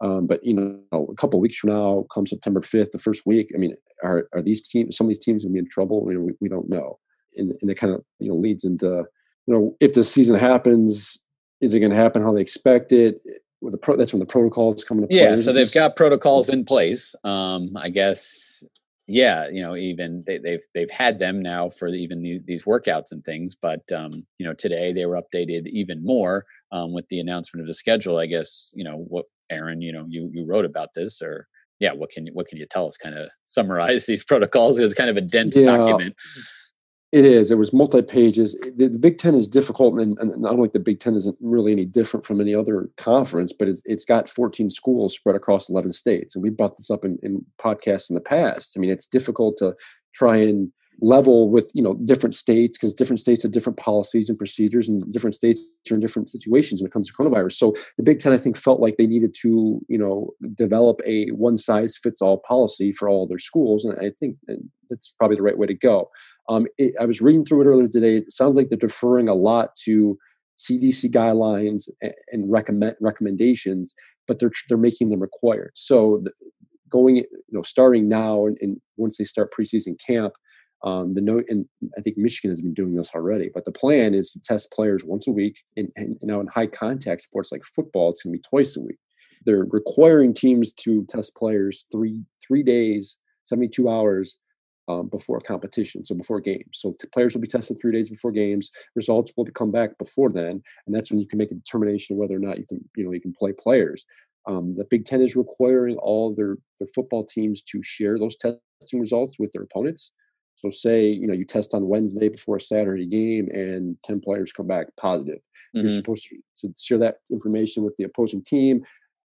Um, 0.00 0.26
but 0.26 0.44
you 0.44 0.54
know, 0.54 1.06
a 1.10 1.14
couple 1.14 1.40
weeks 1.40 1.56
from 1.56 1.70
now, 1.70 2.06
come 2.12 2.26
September 2.26 2.62
fifth, 2.62 2.92
the 2.92 2.98
first 2.98 3.26
week, 3.26 3.50
I 3.54 3.58
mean, 3.58 3.74
are 4.04 4.28
are 4.32 4.42
these 4.42 4.66
teams? 4.66 4.96
Some 4.96 5.06
of 5.06 5.08
these 5.08 5.18
teams 5.18 5.42
to 5.42 5.50
be 5.50 5.58
in 5.58 5.68
trouble. 5.68 6.04
You 6.06 6.14
know, 6.14 6.20
we, 6.20 6.32
we 6.40 6.48
don't 6.48 6.68
know, 6.68 6.98
and 7.36 7.52
and 7.60 7.70
it 7.70 7.74
kind 7.74 7.92
of 7.92 8.04
you 8.20 8.28
know 8.28 8.36
leads 8.36 8.64
into 8.64 9.04
you 9.46 9.54
know 9.54 9.76
if 9.80 9.94
the 9.94 10.04
season 10.04 10.38
happens, 10.38 11.24
is 11.60 11.74
it 11.74 11.80
going 11.80 11.90
to 11.90 11.96
happen 11.96 12.22
how 12.22 12.32
they 12.32 12.40
expect 12.40 12.92
it? 12.92 13.20
With 13.60 13.72
the 13.72 13.78
pro, 13.78 13.96
that's 13.96 14.12
when 14.12 14.20
the 14.20 14.26
protocols 14.26 14.84
come 14.84 14.98
into 14.98 15.08
play. 15.08 15.18
Yeah, 15.18 15.36
so 15.36 15.52
they've 15.52 15.72
got 15.72 15.96
protocols 15.96 16.48
in 16.48 16.64
place. 16.64 17.14
Um, 17.24 17.76
I 17.76 17.88
guess 17.88 18.62
yeah, 19.08 19.48
you 19.48 19.62
know, 19.62 19.74
even 19.74 20.22
they, 20.26 20.34
have 20.34 20.42
they've, 20.42 20.62
they've 20.74 20.90
had 20.90 21.18
them 21.18 21.40
now 21.40 21.70
for 21.70 21.88
even 21.88 22.22
the, 22.22 22.40
these 22.46 22.64
workouts 22.64 23.10
and 23.10 23.24
things. 23.24 23.56
But 23.60 23.80
um, 23.90 24.26
you 24.36 24.46
know, 24.46 24.52
today 24.52 24.92
they 24.92 25.06
were 25.06 25.18
updated 25.18 25.66
even 25.66 26.04
more 26.04 26.44
um, 26.72 26.92
with 26.92 27.08
the 27.08 27.18
announcement 27.18 27.62
of 27.62 27.66
the 27.66 27.74
schedule. 27.74 28.18
I 28.18 28.26
guess 28.26 28.70
you 28.74 28.84
know 28.84 29.06
what, 29.08 29.24
Aaron. 29.50 29.80
You 29.80 29.92
know, 29.92 30.04
you 30.06 30.30
you 30.32 30.44
wrote 30.46 30.66
about 30.66 30.90
this, 30.94 31.22
or 31.22 31.48
yeah, 31.80 31.92
what 31.92 32.10
can 32.10 32.26
you 32.26 32.34
what 32.34 32.48
can 32.48 32.58
you 32.58 32.66
tell 32.66 32.86
us? 32.86 32.98
Kind 32.98 33.16
of 33.16 33.30
summarize 33.46 34.04
these 34.06 34.24
protocols. 34.24 34.76
It's 34.76 34.94
kind 34.94 35.10
of 35.10 35.16
a 35.16 35.22
dense 35.22 35.56
yeah. 35.56 35.74
document. 35.76 36.14
It 37.10 37.24
is. 37.24 37.50
It 37.50 37.56
was 37.56 37.72
multi 37.72 38.02
pages. 38.02 38.52
The, 38.76 38.88
the, 38.88 38.98
Big 38.98 39.16
Ten 39.16 39.34
is 39.34 39.48
difficult, 39.48 39.98
and, 39.98 40.18
and 40.18 40.36
not 40.42 40.52
only 40.52 40.68
the 40.68 40.78
Big 40.78 41.00
Ten 41.00 41.16
isn't 41.16 41.38
really 41.40 41.72
any 41.72 41.86
different 41.86 42.26
from 42.26 42.38
any 42.38 42.54
other 42.54 42.90
conference, 42.98 43.50
but 43.50 43.66
it's, 43.66 43.80
it's 43.86 44.04
got 44.04 44.28
14 44.28 44.68
schools 44.68 45.14
spread 45.14 45.34
across 45.34 45.70
11 45.70 45.92
states. 45.92 46.34
And 46.34 46.42
we 46.42 46.50
brought 46.50 46.76
this 46.76 46.90
up 46.90 47.06
in, 47.06 47.18
in 47.22 47.46
podcasts 47.58 48.10
in 48.10 48.14
the 48.14 48.20
past. 48.20 48.76
I 48.76 48.80
mean, 48.80 48.90
it's 48.90 49.06
difficult 49.06 49.56
to 49.58 49.74
try 50.12 50.36
and 50.36 50.70
level 51.00 51.48
with 51.48 51.70
you 51.74 51.82
know 51.82 51.94
different 52.04 52.34
states 52.34 52.76
because 52.76 52.92
different 52.92 53.20
states 53.20 53.42
have 53.42 53.52
different 53.52 53.78
policies 53.78 54.28
and 54.28 54.36
procedures 54.38 54.88
and 54.88 55.00
different 55.12 55.34
states 55.34 55.60
are 55.90 55.94
in 55.94 56.00
different 56.00 56.28
situations 56.28 56.80
when 56.80 56.88
it 56.88 56.92
comes 56.92 57.06
to 57.06 57.12
coronavirus. 57.12 57.52
So 57.52 57.74
the 57.96 58.02
big 58.02 58.18
ten 58.18 58.32
i 58.32 58.38
think 58.38 58.56
felt 58.56 58.80
like 58.80 58.96
they 58.96 59.06
needed 59.06 59.34
to 59.42 59.80
you 59.88 59.98
know 59.98 60.30
develop 60.54 61.00
a 61.06 61.28
one 61.30 61.56
size 61.56 61.96
fits 61.96 62.20
all 62.20 62.42
policy 62.46 62.92
for 62.92 63.08
all 63.08 63.26
their 63.26 63.38
schools 63.38 63.84
and 63.84 63.98
i 63.98 64.10
think 64.18 64.36
that's 64.90 65.10
probably 65.18 65.36
the 65.36 65.42
right 65.42 65.58
way 65.58 65.66
to 65.66 65.74
go. 65.74 66.10
Um, 66.48 66.66
it, 66.78 66.94
i 67.00 67.04
was 67.04 67.20
reading 67.20 67.44
through 67.44 67.62
it 67.62 67.66
earlier 67.66 67.88
today. 67.88 68.16
It 68.16 68.32
sounds 68.32 68.56
like 68.56 68.68
they're 68.68 68.78
deferring 68.78 69.28
a 69.28 69.34
lot 69.34 69.76
to 69.84 70.18
cdc 70.58 71.12
guidelines 71.12 71.88
and, 72.02 72.14
and 72.32 72.50
recommend 72.50 72.96
recommendations 73.00 73.94
but 74.28 74.38
they're 74.38 74.52
they're 74.68 74.78
making 74.78 75.08
them 75.08 75.20
required. 75.20 75.72
So 75.74 76.20
the, 76.22 76.30
going 76.88 77.16
you 77.16 77.26
know 77.50 77.62
starting 77.62 78.08
now 78.08 78.46
and, 78.46 78.56
and 78.60 78.80
once 78.96 79.18
they 79.18 79.24
start 79.24 79.52
preseason 79.52 79.98
camp 80.06 80.34
um, 80.84 81.14
the 81.14 81.20
note, 81.20 81.44
and 81.48 81.66
I 81.96 82.00
think 82.00 82.16
Michigan 82.16 82.50
has 82.50 82.62
been 82.62 82.74
doing 82.74 82.94
this 82.94 83.14
already, 83.14 83.50
but 83.52 83.64
the 83.64 83.72
plan 83.72 84.14
is 84.14 84.30
to 84.30 84.40
test 84.40 84.70
players 84.70 85.02
once 85.04 85.26
a 85.26 85.32
week. 85.32 85.60
And, 85.76 85.90
and 85.96 86.16
you 86.20 86.28
know, 86.28 86.40
in 86.40 86.46
high 86.46 86.68
contact 86.68 87.22
sports 87.22 87.50
like 87.50 87.64
football, 87.64 88.10
it's 88.10 88.22
going 88.22 88.32
to 88.32 88.38
be 88.38 88.44
twice 88.48 88.76
a 88.76 88.80
week. 88.80 88.98
They're 89.44 89.66
requiring 89.70 90.34
teams 90.34 90.72
to 90.74 91.04
test 91.08 91.36
players 91.36 91.86
three 91.90 92.22
three 92.46 92.62
days, 92.62 93.18
seventy 93.44 93.68
two 93.68 93.88
hours 93.88 94.38
um, 94.88 95.08
before 95.08 95.40
competition, 95.40 96.04
so 96.04 96.14
before 96.14 96.40
games. 96.40 96.64
So 96.72 96.94
t- 97.00 97.08
players 97.12 97.34
will 97.34 97.40
be 97.40 97.48
tested 97.48 97.78
three 97.80 97.92
days 97.92 98.10
before 98.10 98.32
games. 98.32 98.70
Results 98.94 99.32
will 99.36 99.46
come 99.46 99.70
back 99.70 99.96
before 99.98 100.30
then, 100.30 100.62
and 100.86 100.94
that's 100.94 101.10
when 101.10 101.20
you 101.20 101.26
can 101.26 101.38
make 101.38 101.50
a 101.50 101.54
determination 101.54 102.14
of 102.14 102.18
whether 102.18 102.36
or 102.36 102.40
not 102.40 102.58
you 102.58 102.66
can 102.68 102.88
you 102.96 103.04
know 103.04 103.12
you 103.12 103.20
can 103.20 103.32
play 103.32 103.52
players. 103.52 104.04
Um, 104.46 104.74
the 104.76 104.86
Big 104.88 105.04
Ten 105.04 105.22
is 105.22 105.36
requiring 105.36 105.96
all 105.96 106.34
their 106.34 106.56
their 106.78 106.88
football 106.94 107.24
teams 107.24 107.62
to 107.62 107.82
share 107.82 108.18
those 108.18 108.36
testing 108.36 109.00
results 109.00 109.38
with 109.38 109.52
their 109.52 109.62
opponents. 109.62 110.12
So 110.58 110.70
say, 110.70 111.06
you 111.06 111.26
know, 111.26 111.34
you 111.34 111.44
test 111.44 111.74
on 111.74 111.88
Wednesday 111.88 112.28
before 112.28 112.56
a 112.56 112.60
Saturday 112.60 113.06
game 113.06 113.48
and 113.52 113.96
10 114.04 114.20
players 114.20 114.52
come 114.52 114.66
back 114.66 114.88
positive. 114.96 115.38
Mm-hmm. 115.74 115.86
You're 115.86 115.94
supposed 115.94 116.28
to, 116.28 116.68
to, 116.68 116.74
share 116.78 116.98
that 116.98 117.18
information 117.30 117.84
with 117.84 117.96
the 117.96 118.04
opposing 118.04 118.42
team. 118.42 118.84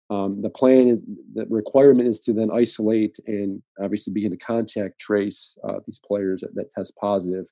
Um, 0.09 0.41
the 0.41 0.49
plan 0.49 0.87
is 0.87 1.03
the 1.35 1.45
requirement 1.49 2.09
is 2.09 2.19
to 2.21 2.33
then 2.33 2.49
isolate 2.51 3.19
and 3.27 3.61
obviously 3.79 4.11
begin 4.11 4.31
to 4.31 4.37
contact 4.37 4.99
trace 4.99 5.55
uh, 5.63 5.79
these 5.85 5.99
players 5.99 6.41
that, 6.41 6.55
that 6.55 6.71
test 6.71 6.95
positive. 6.95 7.45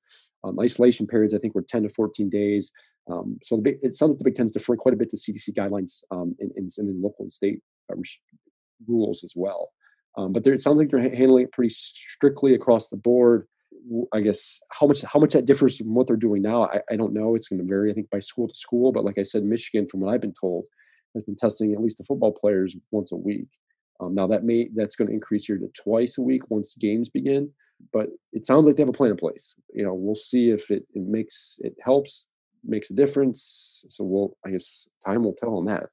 Um, 0.44 0.60
isolation 0.60 1.06
periods, 1.06 1.36
I 1.36 1.38
think, 1.38 1.54
were 1.54 1.62
10 1.62 1.84
to 1.84 1.90
14 1.90 2.30
days. 2.30 2.72
Um, 3.10 3.40
so 3.42 3.56
the 3.56 3.62
big, 3.62 3.78
it 3.82 3.96
sounds 3.96 4.12
like 4.12 4.18
the 4.20 4.24
Big 4.26 4.36
Ten 4.36 4.48
is 4.48 4.66
quite 4.80 4.94
a 4.94 4.98
bit 4.98 5.10
to 5.12 5.18
CDC 5.18 5.54
guidelines 5.54 6.04
um, 6.12 6.36
and, 6.40 6.52
and, 6.56 6.70
then 6.78 7.02
local 7.02 7.24
and 7.24 7.32
state 7.32 7.62
uh, 7.92 7.96
rules 8.88 9.24
as 9.24 9.34
well. 9.36 9.72
Um, 10.18 10.34
but 10.34 10.46
it 10.48 10.62
sounds 10.62 10.78
like 10.78 10.90
they're 10.90 11.00
handling 11.00 11.44
it 11.44 11.52
pretty 11.52 11.70
strictly 11.70 12.54
across 12.54 12.90
the 12.90 12.98
board. 12.98 13.48
I 14.14 14.22
guess 14.22 14.60
how 14.72 14.88
much 14.88 15.02
how 15.02 15.20
much 15.20 15.34
that 15.34 15.46
differs 15.46 15.78
from 15.78 15.94
what 15.94 16.08
they're 16.08 16.16
doing 16.16 16.42
now, 16.42 16.64
I, 16.64 16.82
I 16.92 16.96
don't 16.96 17.14
know. 17.14 17.36
It's 17.36 17.48
going 17.48 17.64
to 17.64 17.68
vary, 17.68 17.92
I 17.92 17.94
think, 17.94 18.10
by 18.10 18.20
school 18.20 18.48
to 18.48 18.56
school. 18.56 18.92
But 18.92 19.06
like 19.06 19.18
I 19.18 19.24
said, 19.24 19.44
Michigan, 19.44 19.88
from 19.88 20.02
what 20.02 20.14
I've 20.14 20.22
been 20.22 20.34
told, 20.34 20.66
has 21.16 21.24
been 21.24 21.36
testing 21.36 21.74
at 21.74 21.82
least 21.82 21.98
the 21.98 22.04
football 22.04 22.32
players 22.32 22.76
once 22.92 23.12
a 23.12 23.16
week. 23.16 23.48
Um, 24.00 24.14
now 24.14 24.28
that 24.28 24.44
may 24.44 24.70
that's 24.76 24.96
going 24.96 25.08
to 25.08 25.14
increase 25.14 25.46
here 25.46 25.58
to 25.58 25.70
twice 25.82 26.18
a 26.18 26.22
week 26.22 26.50
once 26.50 26.76
games 26.76 27.10
begin. 27.10 27.52
But 27.94 28.10
it 28.34 28.46
sounds 28.46 28.66
like 28.66 28.76
they 28.76 28.82
have 28.82 28.90
a 28.90 28.94
plan 28.94 29.12
in 29.12 29.18
place. 29.18 29.54
You 29.74 29.84
know, 29.84 29.94
we'll 29.94 30.16
see 30.16 30.50
if 30.50 30.72
it, 30.72 30.84
it 30.94 31.04
makes 31.04 31.60
it 31.60 31.76
helps, 31.82 32.28
makes 32.64 32.90
a 32.90 32.94
difference. 32.94 33.86
So 33.90 34.04
we'll, 34.04 34.38
I 34.46 34.52
guess, 34.52 34.88
time 35.06 35.24
will 35.24 35.34
tell 35.34 35.58
on 35.58 35.66
that. 35.66 35.90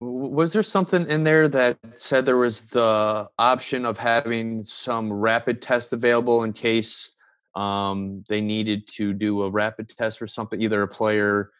Was 0.00 0.52
there 0.52 0.64
something 0.64 1.08
in 1.08 1.22
there 1.22 1.48
that 1.48 1.78
said 1.94 2.26
there 2.26 2.36
was 2.36 2.66
the 2.66 3.28
option 3.38 3.84
of 3.84 3.98
having 3.98 4.64
some 4.64 5.12
rapid 5.12 5.62
test 5.62 5.92
available 5.92 6.42
in 6.42 6.52
case 6.52 7.16
um, 7.54 8.24
they 8.28 8.40
needed 8.40 8.88
to 8.92 9.12
do 9.12 9.42
a 9.42 9.50
rapid 9.50 9.90
test 9.90 10.22
or 10.22 10.26
something. 10.26 10.60
Either 10.60 10.82
a 10.82 10.88
player 10.88 11.50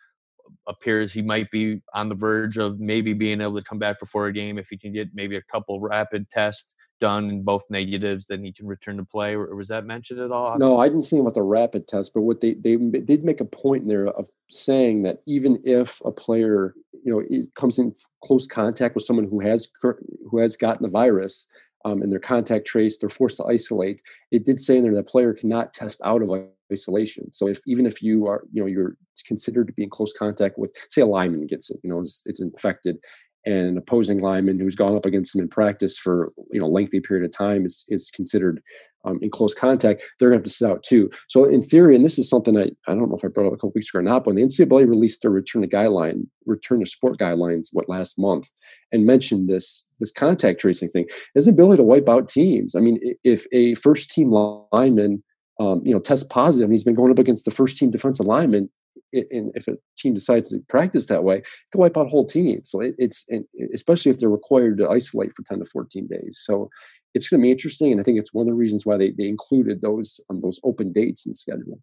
appears 0.67 1.13
he 1.13 1.23
might 1.23 1.51
be 1.51 1.81
on 1.95 2.09
the 2.09 2.15
verge 2.15 2.59
of 2.59 2.79
maybe 2.79 3.13
being 3.13 3.41
able 3.41 3.59
to 3.59 3.65
come 3.65 3.79
back 3.79 3.99
before 3.99 4.27
a 4.27 4.33
game 4.33 4.59
if 4.59 4.69
he 4.69 4.77
can 4.77 4.93
get 4.93 5.09
maybe 5.15 5.37
a 5.37 5.43
couple 5.43 5.81
rapid 5.81 6.29
tests 6.31 6.75
done 7.01 7.29
and 7.29 7.45
both 7.45 7.65
negatives, 7.69 8.29
then 8.29 8.45
he 8.45 8.53
can 8.53 8.67
return 8.67 8.97
to 8.97 9.05
play. 9.05 9.35
Or 9.35 9.55
was 9.57 9.69
that 9.69 9.85
mentioned 9.85 10.21
at 10.21 10.31
all? 10.31 10.57
No, 10.59 10.79
I 10.79 10.89
didn't 10.89 11.03
see 11.03 11.19
about 11.19 11.35
the 11.35 11.43
rapid 11.43 11.89
test, 11.89 12.15
but 12.15 12.23
what 12.23 12.41
they 12.41 12.55
they 12.55 12.77
did 12.77 13.25
make 13.25 13.41
a 13.41 13.45
point 13.45 13.83
in 13.83 13.89
there 13.89 14.07
of 14.07 14.31
saying 14.51 15.03
that 15.03 15.21
even 15.27 15.61
if 15.65 16.01
a 16.05 16.13
player 16.13 16.75
you 17.05 17.13
know 17.13 17.43
comes 17.57 17.79
in 17.79 17.93
close 18.25 18.47
contact 18.47 18.95
with 18.95 19.05
someone 19.05 19.27
who 19.29 19.41
has 19.41 19.69
who 19.83 20.39
has 20.39 20.57
gotten 20.57 20.85
the 20.85 20.89
virus, 20.89 21.47
um, 21.85 22.03
and 22.03 22.11
their 22.11 22.21
contact 22.21 22.67
trace, 22.67 22.99
they're 22.99 23.09
forced 23.09 23.39
to 23.39 23.45
isolate. 23.45 24.03
It 24.31 24.45
did 24.45 24.61
say 24.61 24.77
in 24.77 24.83
there 24.83 24.95
that 24.95 25.09
player 25.09 25.33
cannot 25.33 25.75
test 25.75 26.01
out 26.05 26.23
of 26.23 26.31
isolation. 26.73 27.33
So 27.33 27.49
if 27.49 27.61
even 27.67 27.87
if 27.87 28.03
you 28.03 28.27
are, 28.27 28.45
you 28.53 28.63
know, 28.63 28.67
you're 28.67 28.97
considered 29.27 29.67
to 29.67 29.73
be 29.73 29.85
in 29.85 29.91
close 29.91 30.13
contact 30.13 30.59
with, 30.59 30.75
say, 30.89 31.03
a 31.03 31.07
lineman 31.07 31.47
gets 31.47 31.71
it, 31.71 31.79
you 31.83 31.91
know, 31.91 32.01
it's, 32.01 32.23
it's 32.27 32.41
infected, 32.41 32.99
and 33.45 33.67
an 33.67 33.79
opposing 33.79 34.21
lineman 34.21 34.59
who's 34.59 34.75
gone 34.75 34.97
up 34.97 35.07
against 35.07 35.35
him 35.35 35.41
in 35.41 35.49
practice 35.49 35.99
for 35.99 36.33
you 36.51 36.61
know 36.61 36.69
lengthy 36.69 37.01
period 37.01 37.25
of 37.25 37.37
time 37.37 37.65
is 37.65 37.85
is 37.89 38.11
considered 38.11 38.63
um, 39.05 39.19
in 39.21 39.31
close 39.31 39.55
contact, 39.55 40.05
they're 40.19 40.29
going 40.31 40.39
to 40.39 40.43
have 40.43 40.45
to 40.45 40.51
sit 40.51 40.71
out 40.71 40.83
too. 40.85 41.11
So 41.29 41.45
in 41.45 41.61
theory, 41.61 41.97
and 41.97 42.05
this 42.05 42.19
is 42.19 42.29
something 42.29 42.57
I, 42.57 42.71
I 42.87 42.95
don't 42.95 43.09
know 43.09 43.17
if 43.17 43.25
I 43.25 43.29
brought 43.29 43.49
up 43.49 43.53
a 43.53 43.57
couple 43.57 43.73
weeks 43.75 43.89
ago 43.91 43.99
or 43.99 44.03
not, 44.03 44.25
but 44.25 44.35
when 44.35 44.37
the 44.37 44.43
NCAA 44.43 44.89
released 44.89 45.23
their 45.23 45.31
return 45.31 45.63
to 45.63 45.69
guideline, 45.69 46.27
return 46.47 46.81
to 46.81 46.87
sport 46.87 47.19
guidelines, 47.19 47.67
what 47.73 47.89
last 47.89 48.19
month, 48.19 48.51
and 48.93 49.05
mentioned 49.05 49.49
this 49.49 49.87
this 49.99 50.13
contact 50.13 50.61
tracing 50.61 50.89
thing, 50.89 51.07
is 51.35 51.47
the 51.47 51.51
ability 51.51 51.79
to 51.79 51.85
wipe 51.85 52.09
out 52.09 52.29
teams. 52.29 52.77
I 52.77 52.81
mean, 52.81 53.01
if 53.25 53.47
a 53.53 53.75
first 53.75 54.11
team 54.11 54.31
lineman 54.31 55.23
um, 55.61 55.83
you 55.85 55.93
know, 55.93 56.01
tests 56.01 56.27
positive 56.29 56.65
and 56.65 56.73
he's 56.73 56.85
been 56.85 56.95
going 56.95 57.11
up 57.11 57.19
against 57.19 57.45
the 57.45 57.51
first 57.51 57.79
team 57.79 57.91
defensive 57.91 58.27
lineman, 58.27 58.71
and 59.13 59.53
if 59.55 59.69
a 59.69 59.77
team 59.97 60.15
decides 60.15 60.51
to 60.51 60.59
practice 60.69 61.07
that 61.07 61.25
way, 61.25 61.39
it 61.39 61.47
can 61.71 61.81
wipe 61.81 61.97
out 61.97 62.09
whole 62.09 62.27
team. 62.27 62.63
So 62.65 62.81
it, 62.81 62.95
it's 62.99 63.27
especially 63.75 64.11
if 64.11 64.19
they're 64.19 64.29
required 64.29 64.79
to 64.79 64.89
isolate 64.89 65.33
for 65.35 65.43
ten 65.43 65.59
to 65.59 65.65
fourteen 65.65 66.07
days. 66.07 66.41
So 66.43 66.71
it's 67.15 67.29
going 67.29 67.41
to 67.41 67.45
be 67.45 67.51
interesting, 67.51 67.93
and 67.93 68.01
I 68.01 68.05
think 68.05 68.19
it's 68.19 68.33
one 68.33 68.45
of 68.45 68.53
the 68.53 68.59
reasons 68.59 68.87
why 68.87 68.97
they, 68.97 69.11
they 69.11 69.29
included 69.29 69.83
those 69.83 70.21
um, 70.31 70.41
those 70.41 70.61
open 70.65 70.93
dates 70.93 71.27
in 71.27 71.33
the 71.33 71.37
schedule. 71.37 71.81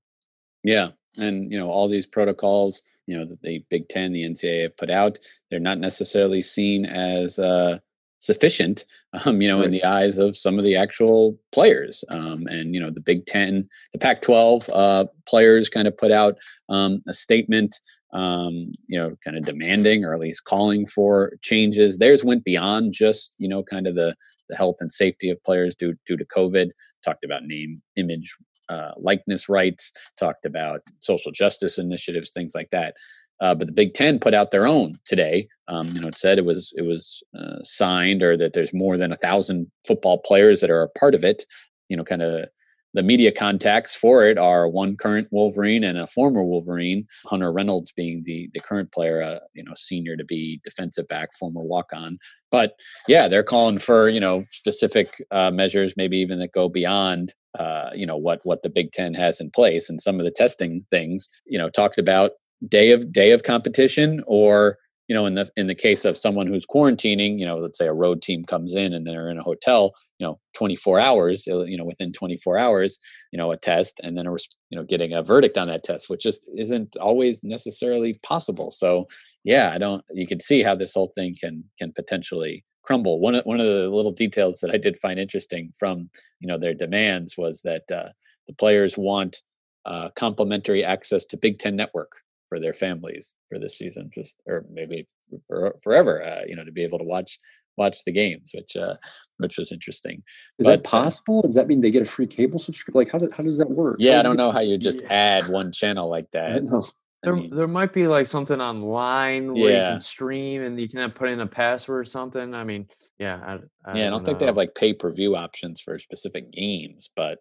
Yeah, 0.63 0.89
and 1.17 1.51
you 1.51 1.57
know 1.57 1.69
all 1.69 1.87
these 1.87 2.05
protocols, 2.05 2.81
you 3.05 3.17
know, 3.17 3.25
that 3.25 3.41
the 3.41 3.63
Big 3.69 3.87
Ten, 3.89 4.11
the 4.11 4.23
NCAA 4.23 4.63
have 4.63 4.77
put 4.77 4.89
out, 4.89 5.19
they're 5.49 5.59
not 5.59 5.79
necessarily 5.79 6.41
seen 6.41 6.85
as 6.85 7.39
uh, 7.39 7.79
sufficient, 8.19 8.85
um, 9.25 9.41
you 9.41 9.47
know, 9.47 9.57
right. 9.57 9.65
in 9.65 9.71
the 9.71 9.83
eyes 9.83 10.17
of 10.17 10.37
some 10.37 10.59
of 10.59 10.65
the 10.65 10.75
actual 10.75 11.37
players. 11.51 12.03
Um, 12.09 12.45
and 12.47 12.73
you 12.73 12.79
know, 12.79 12.91
the 12.91 13.01
Big 13.01 13.25
Ten, 13.25 13.67
the 13.93 13.99
Pac-12 13.99 14.69
uh, 14.73 15.05
players 15.27 15.69
kind 15.69 15.87
of 15.87 15.97
put 15.97 16.11
out 16.11 16.35
um, 16.69 17.01
a 17.07 17.13
statement 17.13 17.79
um, 18.11 18.71
you 18.87 18.99
know, 18.99 19.15
kind 19.23 19.37
of 19.37 19.45
demanding 19.45 20.03
or 20.03 20.13
at 20.13 20.19
least 20.19 20.45
calling 20.45 20.85
for 20.85 21.33
changes. 21.41 21.97
Theirs 21.97 22.23
went 22.23 22.43
beyond 22.43 22.93
just, 22.93 23.35
you 23.37 23.47
know, 23.47 23.63
kind 23.63 23.87
of 23.87 23.95
the 23.95 24.15
the 24.49 24.55
health 24.55 24.77
and 24.79 24.91
safety 24.91 25.29
of 25.29 25.43
players 25.43 25.75
due 25.75 25.95
due 26.07 26.17
to 26.17 26.25
COVID. 26.25 26.71
Talked 27.03 27.23
about 27.23 27.43
name, 27.45 27.81
image, 27.95 28.35
uh, 28.67 28.91
likeness 28.97 29.47
rights. 29.47 29.91
Talked 30.17 30.45
about 30.45 30.81
social 30.99 31.31
justice 31.31 31.77
initiatives, 31.77 32.31
things 32.31 32.53
like 32.55 32.71
that. 32.71 32.95
Uh, 33.41 33.55
but 33.55 33.67
the 33.67 33.73
Big 33.73 33.93
Ten 33.93 34.19
put 34.19 34.33
out 34.33 34.51
their 34.51 34.67
own 34.67 34.93
today. 35.05 35.47
Um, 35.67 35.89
you 35.89 36.01
know, 36.01 36.07
it 36.07 36.17
said 36.17 36.37
it 36.37 36.45
was 36.45 36.73
it 36.75 36.83
was 36.83 37.23
uh, 37.37 37.63
signed 37.63 38.21
or 38.21 38.35
that 38.37 38.53
there's 38.53 38.73
more 38.73 38.97
than 38.97 39.11
a 39.11 39.17
thousand 39.17 39.71
football 39.87 40.17
players 40.19 40.61
that 40.61 40.69
are 40.69 40.83
a 40.83 40.89
part 40.89 41.15
of 41.15 41.23
it. 41.23 41.45
You 41.87 41.97
know, 41.97 42.03
kind 42.03 42.21
of 42.21 42.49
the 42.93 43.03
media 43.03 43.31
contacts 43.31 43.95
for 43.95 44.25
it 44.25 44.37
are 44.37 44.67
one 44.67 44.97
current 44.97 45.27
Wolverine 45.31 45.83
and 45.83 45.97
a 45.97 46.07
former 46.07 46.43
Wolverine, 46.43 47.07
Hunter 47.25 47.51
Reynolds 47.51 47.91
being 47.91 48.23
the 48.25 48.49
the 48.53 48.59
current 48.59 48.91
player, 48.91 49.21
uh, 49.21 49.39
you 49.53 49.63
know, 49.63 49.73
senior 49.75 50.17
to 50.17 50.25
be 50.25 50.59
defensive 50.63 51.07
back, 51.07 51.33
former 51.33 51.61
walk 51.61 51.91
on. 51.93 52.17
But 52.51 52.73
yeah, 53.07 53.27
they're 53.27 53.43
calling 53.43 53.77
for 53.77 54.09
you 54.09 54.19
know 54.19 54.43
specific 54.51 55.23
uh, 55.31 55.51
measures, 55.51 55.93
maybe 55.95 56.17
even 56.17 56.39
that 56.39 56.51
go 56.51 56.67
beyond 56.67 57.33
uh, 57.57 57.91
you 57.93 58.05
know 58.05 58.17
what 58.17 58.41
what 58.43 58.63
the 58.63 58.69
Big 58.69 58.91
Ten 58.91 59.13
has 59.13 59.39
in 59.39 59.51
place. 59.51 59.89
And 59.89 60.01
some 60.01 60.19
of 60.19 60.25
the 60.25 60.31
testing 60.31 60.85
things, 60.89 61.29
you 61.45 61.57
know, 61.57 61.69
talked 61.69 61.99
about 61.99 62.31
day 62.67 62.91
of 62.91 63.11
day 63.11 63.31
of 63.31 63.43
competition 63.43 64.21
or 64.27 64.77
you 65.09 65.15
know 65.15 65.25
in 65.25 65.33
the 65.33 65.49
in 65.57 65.67
the 65.67 65.75
case 65.75 66.05
of 66.05 66.17
someone 66.17 66.47
who's 66.47 66.65
quarantining 66.65 67.39
you 67.39 67.45
know 67.45 67.57
let's 67.57 67.77
say 67.77 67.87
a 67.87 67.93
road 67.93 68.21
team 68.21 68.45
comes 68.45 68.75
in 68.75 68.93
and 68.93 69.05
they're 69.05 69.29
in 69.29 69.39
a 69.39 69.43
hotel 69.43 69.93
you 70.19 70.25
know 70.25 70.39
24 70.53 70.99
hours 70.99 71.47
uh, 71.51 71.63
you 71.63 71.77
know 71.77 71.83
within 71.83 72.13
24 72.13 72.57
hours 72.57 72.99
you 73.31 73.37
know 73.37 73.51
a 73.51 73.57
test 73.57 73.99
and 74.03 74.17
then 74.17 74.27
a, 74.27 74.31
you 74.69 74.77
know 74.77 74.83
getting 74.83 75.13
a 75.13 75.23
verdict 75.23 75.57
on 75.57 75.67
that 75.67 75.83
test 75.83 76.09
which 76.09 76.21
just 76.21 76.47
isn't 76.55 76.95
always 76.97 77.43
necessarily 77.43 78.19
possible. 78.23 78.71
So 78.71 79.07
yeah 79.43 79.71
i 79.73 79.77
don't 79.77 80.05
you 80.13 80.27
can 80.27 80.39
see 80.39 80.63
how 80.63 80.75
this 80.75 80.93
whole 80.93 81.11
thing 81.15 81.35
can 81.39 81.63
can 81.79 81.91
potentially 81.91 82.63
crumble. 82.83 83.19
One 83.19 83.35
of 83.35 83.45
one 83.45 83.59
of 83.59 83.65
the 83.65 83.89
little 83.89 84.11
details 84.11 84.59
that 84.59 84.71
i 84.71 84.77
did 84.77 84.97
find 84.97 85.19
interesting 85.19 85.71
from 85.77 86.09
you 86.39 86.47
know 86.47 86.57
their 86.57 86.73
demands 86.73 87.35
was 87.37 87.61
that 87.63 87.83
uh, 87.91 88.09
the 88.47 88.53
players 88.53 88.97
want 88.97 89.41
uh, 89.85 90.09
complimentary 90.15 90.83
access 90.83 91.25
to 91.25 91.37
big 91.37 91.57
ten 91.57 91.75
network 91.75 92.11
for 92.49 92.59
their 92.59 92.73
families 92.73 93.35
for 93.47 93.59
this 93.59 93.77
season, 93.77 94.09
just 94.13 94.37
or 94.47 94.65
maybe 94.71 95.07
for, 95.47 95.75
forever. 95.81 96.23
Uh, 96.23 96.41
you 96.47 96.55
know, 96.55 96.65
to 96.65 96.71
be 96.71 96.83
able 96.83 96.99
to 96.99 97.05
watch 97.05 97.39
watch 97.77 98.03
the 98.03 98.11
games, 98.11 98.51
which 98.53 98.75
uh, 98.75 98.95
which 99.37 99.57
was 99.57 99.71
interesting. 99.71 100.23
Is 100.59 100.65
but, 100.65 100.83
that 100.83 100.87
uh 100.87 101.01
possible? 101.01 101.41
Does 101.41 101.55
that 101.55 101.67
mean 101.67 101.81
they 101.81 101.91
get 101.91 102.01
a 102.01 102.05
free 102.05 102.27
cable 102.27 102.59
subscription? 102.59 102.99
Like, 102.99 103.11
how, 103.11 103.19
do, 103.19 103.29
how 103.35 103.43
does 103.43 103.57
that 103.59 103.69
work? 103.69 103.97
Yeah, 103.99 104.15
how 104.15 104.19
I 104.19 104.23
don't 104.23 104.37
know 104.37 104.51
how 104.51 104.59
you 104.59 104.77
just 104.77 105.01
add 105.03 105.47
one 105.47 105.71
channel 105.71 106.09
like 106.09 106.29
that. 106.33 106.93
There, 107.23 107.35
mean, 107.35 107.49
there 107.49 107.67
might 107.67 107.91
be 107.91 108.07
like 108.07 108.27
something 108.27 108.61
online 108.61 109.53
where 109.53 109.71
yeah. 109.71 109.85
you 109.85 109.93
can 109.93 109.99
stream 109.99 110.61
and 110.61 110.79
you 110.79 110.87
can 110.87 111.11
put 111.11 111.29
in 111.29 111.41
a 111.41 111.47
password 111.47 111.99
or 111.99 112.05
something. 112.05 112.53
I 112.53 112.63
mean, 112.63 112.87
yeah, 113.17 113.41
I, 113.43 113.53
I 113.89 113.97
yeah, 113.97 114.07
I 114.07 114.09
don't 114.09 114.21
know. 114.21 114.25
think 114.25 114.39
they 114.39 114.45
have 114.45 114.55
like 114.55 114.73
pay 114.73 114.93
per 114.93 115.11
view 115.11 115.35
options 115.35 115.81
for 115.81 115.99
specific 115.99 116.51
games, 116.51 117.09
but 117.15 117.39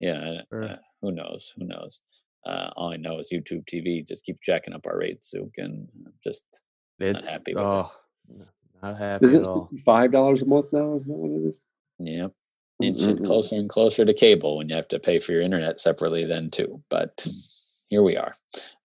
yeah, 0.00 0.40
sure. 0.50 0.64
uh, 0.64 0.76
who 1.00 1.12
knows? 1.12 1.52
Who 1.56 1.64
knows? 1.64 2.00
Uh, 2.46 2.70
all 2.76 2.92
I 2.92 2.96
know 2.96 3.18
is 3.20 3.30
YouTube 3.32 3.64
TV 3.66 4.06
just 4.06 4.24
keep 4.24 4.40
jacking 4.42 4.74
up 4.74 4.86
our 4.86 4.98
rates, 4.98 5.30
Zook, 5.30 5.52
and 5.56 5.88
I'm 6.06 6.12
just 6.22 6.62
it's, 6.98 7.24
not 7.24 7.32
happy 7.32 7.54
with 7.54 7.64
oh, 7.64 7.92
it. 8.28 8.46
Not 8.82 8.98
happy 8.98 9.24
is 9.26 9.34
it 9.34 9.46
Five 9.84 10.12
dollars 10.12 10.42
a 10.42 10.46
month 10.46 10.66
now? 10.72 10.94
Is 10.94 11.04
that 11.04 11.14
what 11.14 11.30
it 11.30 11.46
is? 11.46 11.64
Yep. 11.98 12.32
Inching 12.82 13.16
mm-hmm. 13.16 13.24
closer 13.24 13.56
and 13.56 13.68
closer 13.68 14.04
to 14.04 14.12
cable 14.12 14.58
when 14.58 14.68
you 14.68 14.74
have 14.74 14.88
to 14.88 14.98
pay 14.98 15.20
for 15.20 15.32
your 15.32 15.42
internet 15.42 15.80
separately 15.80 16.24
then 16.24 16.50
too. 16.50 16.82
But 16.90 17.26
here 17.88 18.02
we 18.02 18.16
are. 18.16 18.36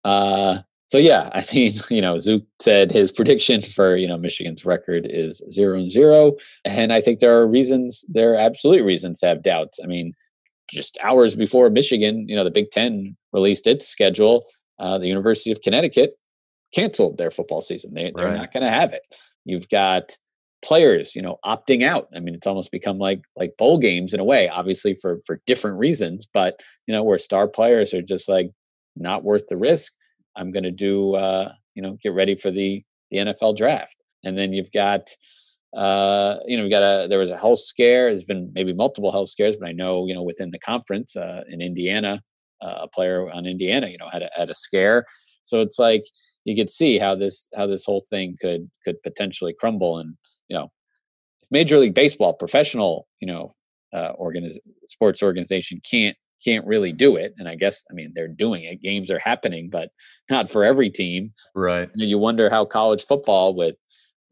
Uh, 0.06 0.60
so 0.88 0.98
yeah, 0.98 1.30
I 1.34 1.46
mean, 1.54 1.74
you 1.90 2.02
know, 2.02 2.20
Zook 2.20 2.44
said 2.60 2.92
his 2.92 3.12
prediction 3.12 3.62
for 3.62 3.96
you 3.96 4.08
know 4.08 4.18
Michigan's 4.18 4.66
record 4.66 5.08
is 5.10 5.42
zero 5.52 5.78
and 5.78 5.90
zero, 5.90 6.36
and 6.66 6.92
I 6.92 7.02
think 7.02 7.20
there 7.20 7.38
are 7.38 7.48
reasons, 7.48 8.04
there 8.10 8.34
are 8.34 8.40
absolute 8.40 8.84
reasons 8.84 9.20
to 9.20 9.28
have 9.28 9.44
doubts. 9.44 9.80
I 9.84 9.88
mean, 9.88 10.14
just 10.70 10.98
hours 11.04 11.36
before 11.36 11.70
Michigan, 11.70 12.28
you 12.28 12.36
know, 12.36 12.44
the 12.44 12.52
Big 12.52 12.72
Ten 12.72 13.16
released 13.34 13.68
its 13.68 13.88
schedule, 13.88 14.46
uh, 14.80 14.98
the 14.98 15.08
University 15.08 15.52
of 15.52 15.62
Connecticut 15.62 16.18
canceled 16.74 17.18
their 17.18 17.32
football 17.32 17.62
season. 17.62 17.94
They, 17.94 18.12
they're 18.16 18.26
right. 18.26 18.38
not 18.38 18.54
going 18.54 18.64
to 18.64 18.72
have 18.72 18.94
it. 18.94 19.08
You've 19.46 19.70
got 19.70 20.16
players, 20.62 21.16
you 21.16 21.22
know, 21.22 21.38
opting 21.46 21.84
out. 21.84 22.10
I 22.16 22.20
mean, 22.20 22.36
it's 22.36 22.48
almost 22.48 22.72
become 22.72 22.98
like 22.98 23.22
like 23.36 23.58
bowl 23.58 23.78
games 23.78 24.14
in 24.14 24.20
a 24.20 24.26
way, 24.26 24.50
obviously 24.50 24.96
for 24.96 25.20
for 25.26 25.42
different 25.46 25.78
reasons, 25.78 26.28
but 26.32 26.60
you 26.88 26.94
know, 26.94 27.04
where 27.04 27.18
star 27.18 27.48
players 27.48 27.94
are 27.94 28.02
just 28.02 28.30
like 28.30 28.52
not 28.96 29.24
worth 29.24 29.48
the 29.48 29.58
risk. 29.58 29.94
I'm 30.36 30.52
going 30.52 30.64
to 30.64 30.72
do, 30.72 31.16
uh, 31.16 31.54
you 31.76 31.82
know, 31.82 31.98
get 32.02 32.14
ready 32.14 32.36
for 32.36 32.52
the 32.52 32.84
the 33.12 33.18
NFL 33.18 33.58
draft, 33.58 33.96
and 34.24 34.38
then 34.38 34.54
you've 34.54 34.72
got 34.72 35.10
uh, 35.76 36.38
you 36.46 36.58
know, 36.58 36.64
we 36.64 36.70
got 36.70 36.84
a 36.84 37.08
there 37.08 37.20
was 37.20 37.32
a 37.32 37.38
health 37.38 37.60
scare. 37.60 38.10
There's 38.10 38.24
been 38.24 38.52
maybe 38.54 38.74
multiple 38.74 39.12
health 39.12 39.30
scares, 39.30 39.56
but 39.56 39.70
I 39.70 39.72
know 39.72 40.08
you 40.08 40.16
know 40.16 40.24
within 40.24 40.52
the 40.52 40.60
conference 40.60 41.16
uh, 41.16 41.44
in 41.50 41.62
Indiana, 41.62 42.22
uh, 42.62 42.80
a 42.82 42.88
player 42.88 43.32
on 43.32 43.46
Indiana, 43.46 43.88
you 43.88 43.98
know, 43.98 44.10
had 44.12 44.24
a, 44.24 44.30
had 44.36 44.50
a 44.50 44.56
scare. 44.56 45.06
So 45.44 45.62
it's 45.62 45.80
like 45.80 46.04
you 46.46 46.56
could 46.56 46.70
see 46.70 46.98
how 46.98 47.16
this 47.16 47.50
how 47.56 47.68
this 47.68 47.86
whole 47.86 48.04
thing 48.10 48.36
could 48.42 48.70
could 48.86 49.02
potentially 49.04 49.54
crumble. 49.60 50.00
And 50.00 50.16
you 50.48 50.58
know, 50.58 50.72
Major 51.52 51.78
League 51.78 51.94
Baseball, 51.94 52.34
professional, 52.34 53.08
you 53.20 53.28
know, 53.28 53.56
uh, 53.94 54.14
organiz- 54.20 54.58
sports 54.88 55.22
organization 55.22 55.82
can't 55.90 56.18
can't 56.44 56.66
really 56.66 56.94
do 56.94 57.16
it. 57.16 57.34
And 57.38 57.48
I 57.48 57.56
guess 57.56 57.84
I 57.92 57.94
mean 57.94 58.12
they're 58.16 58.28
doing 58.28 58.64
it. 58.64 58.82
Games 58.82 59.12
are 59.12 59.20
happening, 59.20 59.70
but 59.70 59.90
not 60.30 60.50
for 60.50 60.64
every 60.64 60.90
team. 60.90 61.34
Right. 61.56 61.90
You 61.96 62.18
wonder 62.18 62.50
how 62.50 62.66
college 62.66 63.04
football 63.04 63.54
with 63.54 63.76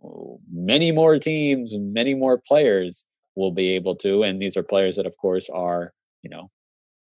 Oh, 0.03 0.39
many 0.51 0.91
more 0.91 1.17
teams 1.17 1.73
and 1.73 1.93
many 1.93 2.13
more 2.13 2.41
players 2.47 3.05
will 3.35 3.51
be 3.51 3.69
able 3.69 3.95
to 3.95 4.23
and 4.23 4.41
these 4.41 4.57
are 4.57 4.63
players 4.63 4.95
that 4.95 5.05
of 5.05 5.17
course 5.17 5.49
are 5.49 5.93
you 6.21 6.29
know 6.29 6.49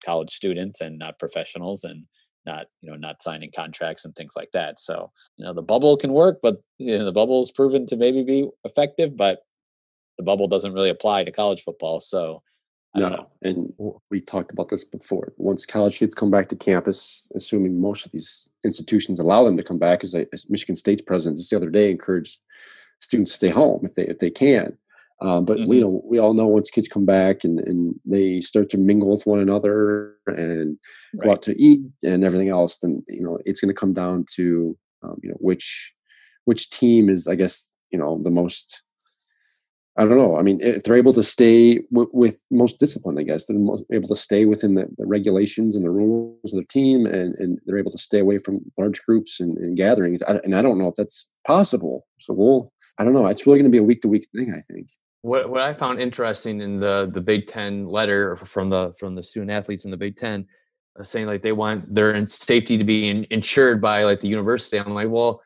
college 0.05 0.31
students 0.31 0.81
and 0.81 0.99
not 0.99 1.19
professionals 1.19 1.85
and 1.85 2.05
not 2.47 2.67
you 2.81 2.91
know 2.91 2.97
not 2.97 3.23
signing 3.23 3.51
contracts 3.55 4.05
and 4.05 4.15
things 4.15 4.35
like 4.37 4.51
that 4.53 4.79
so 4.79 5.11
you 5.37 5.45
know 5.45 5.53
the 5.53 5.63
bubble 5.63 5.97
can 5.97 6.13
work 6.13 6.39
but 6.43 6.63
you 6.79 6.97
know, 6.97 7.05
the 7.05 7.13
bubble 7.13 7.43
is 7.43 7.53
proven 7.53 7.87
to 7.87 7.97
maybe 7.97 8.23
be 8.23 8.49
effective 8.65 9.17
but 9.17 9.41
the 10.17 10.25
bubble 10.25 10.49
doesn't 10.49 10.73
really 10.73 10.91
apply 10.91 11.25
to 11.25 11.33
college 11.33 11.63
football 11.63 12.01
so 12.01 12.43
no, 12.95 13.29
and 13.43 13.73
we 14.11 14.21
talked 14.21 14.51
about 14.51 14.71
this 14.71 14.85
before. 14.85 15.33
Once 15.37 15.67
college 15.67 15.99
kids 15.99 16.15
come 16.15 16.31
back 16.31 16.49
to 16.49 16.57
campus, 16.57 17.31
assuming 17.35 17.81
most 17.81 18.07
of 18.07 18.13
these 18.13 18.49
institutions 18.65 19.21
allow 19.21 19.45
them 19.45 19.57
to 19.57 19.63
come 19.63 19.79
back, 19.79 20.03
as, 20.03 20.15
I, 20.15 20.27
as 20.33 20.49
Michigan 20.49 20.75
State's 20.75 21.03
president 21.03 21.39
just 21.39 21.51
the 21.51 21.57
other 21.57 21.71
day 21.71 21.91
encouraged 21.91 22.41
students 23.01 23.33
stay 23.33 23.51
home 23.51 23.81
if 23.85 23.95
they 23.95 24.05
if 24.05 24.19
they 24.19 24.31
can. 24.31 24.77
Um, 25.21 25.45
but 25.45 25.59
mm-hmm. 25.59 25.69
we 25.69 25.81
know 25.81 26.03
we 26.05 26.19
all 26.19 26.35
know 26.35 26.47
once 26.47 26.71
kids 26.71 26.87
come 26.87 27.05
back 27.05 27.43
and, 27.43 27.59
and 27.61 27.95
they 28.05 28.41
start 28.41 28.71
to 28.71 28.79
mingle 28.79 29.11
with 29.11 29.27
one 29.27 29.41
another 29.41 30.15
and 30.27 30.79
right. 31.15 31.25
go 31.25 31.31
out 31.33 31.43
to 31.43 31.61
eat 31.61 31.81
and 32.05 32.25
everything 32.25 32.51
else, 32.51 32.79
then 32.79 33.03
you 33.09 33.23
know 33.23 33.39
it's 33.45 33.61
going 33.61 33.69
to 33.69 33.81
come 33.81 33.93
down 33.93 34.25
to 34.37 34.77
um, 35.03 35.19
you 35.23 35.29
know 35.29 35.37
which 35.41 35.93
which 36.45 36.71
team 36.71 37.09
is 37.09 37.27
I 37.27 37.35
guess 37.35 37.73
you 37.91 37.99
know 37.99 38.21
the 38.23 38.31
most 38.31 38.83
I 39.99 40.03
don't 40.03 40.17
know. 40.17 40.39
I 40.39 40.43
mean, 40.43 40.61
if 40.61 40.85
they're 40.85 40.97
able 40.97 41.13
to 41.15 41.25
stay 41.25 41.81
w- 41.93 42.11
with 42.13 42.41
most 42.53 42.79
discipline, 42.79 43.19
I 43.19 43.25
guess 43.25 43.47
they're 43.47 43.59
most 43.59 43.83
able 43.93 44.07
to 44.11 44.15
stay 44.15 44.45
within 44.45 44.75
the, 44.75 44.87
the, 44.97 45.07
regulations 45.07 45.75
and 45.75 45.85
the 45.85 45.91
rules 45.91 46.39
of 46.45 46.53
their 46.53 46.63
team, 46.63 47.05
and, 47.05 47.35
and 47.35 47.59
they're 47.67 47.81
able 47.81 47.91
to 47.91 47.99
stay 47.99 48.21
away 48.21 48.39
from 48.39 48.61
large 48.79 49.03
groups 49.03 49.41
and, 49.41 49.59
and 49.59 49.77
gatherings. 49.77 50.23
I, 50.23 50.37
and 50.45 50.55
I 50.55 50.63
don't 50.63 50.79
know 50.79 50.87
if 50.87 50.95
that's 50.95 51.27
possible. 51.45 52.07
So 52.21 52.33
we'll, 52.33 52.73
I 52.99 53.05
don't 53.05 53.13
know. 53.13 53.27
It's 53.27 53.47
really 53.47 53.59
going 53.59 53.71
to 53.71 53.75
be 53.75 53.79
a 53.79 53.83
week 53.83 54.03
to 54.03 54.09
week 54.09 54.27
thing. 54.35 54.53
I 54.57 54.61
think. 54.61 54.91
What 55.23 55.51
what 55.51 55.61
I 55.61 55.75
found 55.75 56.01
interesting 56.01 56.61
in 56.61 56.81
the 56.81 57.11
the 57.13 57.21
Big 57.21 57.47
Ten 57.47 57.87
letter 57.87 58.37
from 58.37 58.71
the 58.71 58.93
from 58.99 59.15
the 59.15 59.23
student 59.23 59.51
athletes 59.51 59.85
in 59.85 59.91
the 59.91 59.97
Big 59.97 60.17
Ten, 60.17 60.47
uh, 60.99 61.05
saying 61.05 61.27
like 61.27 61.43
they 61.43 61.53
want 61.53 61.93
their 61.93 62.27
safety 62.27 62.77
to 62.79 62.85
be 62.85 63.09
in, 63.09 63.27
insured 63.31 63.81
by 63.81 64.05
like 64.05 64.21
the 64.21 64.29
university. 64.29 64.79
I'm 64.79 64.95
like, 64.95 65.09
well, 65.09 65.41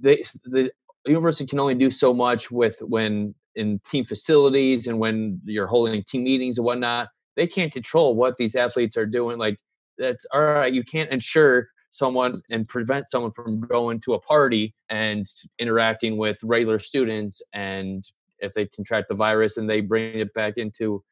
they 0.00 0.22
the 0.44 0.70
university 1.06 1.48
can 1.48 1.60
only 1.60 1.74
do 1.74 1.90
so 1.90 2.14
much 2.14 2.50
with 2.50 2.78
when 2.82 3.34
in 3.54 3.80
team 3.86 4.04
facilities 4.04 4.86
and 4.86 4.98
when 4.98 5.40
you're 5.44 5.66
holding 5.66 6.02
team 6.04 6.24
meetings 6.24 6.58
and 6.58 6.64
whatnot, 6.64 7.08
they 7.36 7.46
can't 7.46 7.72
control 7.72 8.14
what 8.14 8.36
these 8.36 8.54
athletes 8.54 8.96
are 8.96 9.06
doing. 9.06 9.38
Like 9.38 9.58
that's 9.98 10.24
all 10.32 10.42
right. 10.42 10.72
You 10.72 10.84
can't 10.84 11.10
ensure 11.10 11.68
someone 11.92 12.32
and 12.50 12.66
prevent 12.68 13.08
someone 13.08 13.30
from 13.30 13.60
going 13.60 14.00
to 14.00 14.14
a 14.14 14.20
party 14.20 14.74
and 14.90 15.26
interacting 15.60 16.16
with 16.16 16.36
regular 16.42 16.78
students 16.78 17.40
and 17.52 18.04
if 18.40 18.52
they 18.54 18.66
contract 18.66 19.08
the 19.08 19.14
virus 19.14 19.56
and 19.56 19.70
they 19.70 19.80
bring 19.80 20.18
it 20.18 20.34
back 20.34 20.54
into 20.56 21.02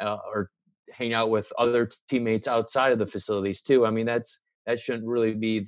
uh, 0.00 0.18
or 0.26 0.50
hang 0.92 1.14
out 1.14 1.30
with 1.30 1.52
other 1.56 1.88
teammates 2.08 2.48
outside 2.48 2.90
of 2.90 2.98
the 2.98 3.06
facilities 3.06 3.62
too 3.62 3.86
i 3.86 3.90
mean 3.90 4.06
that's 4.06 4.40
that 4.66 4.80
shouldn't 4.80 5.06
really 5.06 5.34
be 5.34 5.64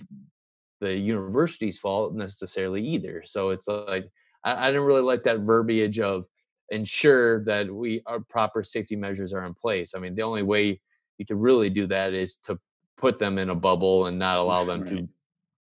the 0.81 0.97
university's 0.97 1.79
fault 1.79 2.13
necessarily 2.15 2.83
either 2.83 3.23
so 3.25 3.51
it's 3.51 3.69
like 3.69 4.09
I, 4.45 4.67
I 4.67 4.71
didn't 4.71 4.87
really 4.87 5.03
like 5.03 5.23
that 5.25 5.41
verbiage 5.41 6.01
of 6.01 6.25
ensure 6.73 7.45
that 7.45 7.73
we 7.73 8.03
our 8.07 8.21
proper 8.21 8.65
safety 8.65 8.97
measures 8.97 9.33
are 9.33 9.45
in 9.45 9.55
place. 9.55 9.93
I 9.95 9.99
mean, 9.99 10.15
the 10.15 10.23
only 10.23 10.43
way 10.43 10.81
you 11.19 11.27
could 11.27 11.37
really 11.37 11.71
do 11.71 11.87
that 11.89 12.15
is 12.15 12.37
to 12.47 12.59
put 13.03 13.19
them 13.19 13.37
in 13.37 13.51
a 13.51 13.55
bubble 13.55 14.07
and 14.07 14.19
not 14.19 14.38
allow 14.45 14.65
them 14.65 14.83
right. 14.83 14.91
to 14.91 15.09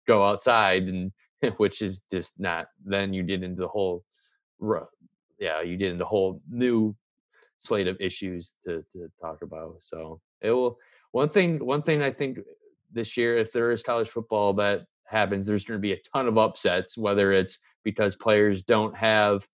go 0.06 0.24
outside 0.24 0.84
and 0.84 1.12
which 1.58 1.82
is 1.82 2.00
just 2.10 2.38
not 2.38 2.66
then 2.84 3.12
you 3.12 3.22
get 3.22 3.42
into 3.42 3.60
the 3.60 3.68
whole 3.68 4.04
yeah 5.38 5.60
you 5.60 5.76
get 5.76 5.90
into 5.90 6.04
a 6.04 6.08
whole 6.08 6.40
new 6.48 6.96
slate 7.58 7.88
of 7.88 7.96
issues 8.00 8.56
to, 8.64 8.84
to 8.92 9.08
talk 9.20 9.42
about 9.42 9.74
so 9.80 10.20
it 10.40 10.50
will 10.50 10.78
one 11.10 11.28
thing 11.28 11.64
one 11.64 11.82
thing 11.82 12.00
i 12.00 12.10
think 12.10 12.38
this 12.92 13.16
year 13.16 13.36
if 13.36 13.52
there 13.52 13.72
is 13.72 13.82
college 13.82 14.08
football 14.08 14.52
that 14.52 14.82
happens 15.04 15.44
there's 15.44 15.64
going 15.64 15.78
to 15.78 15.82
be 15.82 15.92
a 15.92 16.00
ton 16.14 16.28
of 16.28 16.38
upsets 16.38 16.96
whether 16.96 17.32
it's 17.32 17.58
because 17.84 18.14
players 18.14 18.62
don't 18.62 18.96
have 18.96 19.46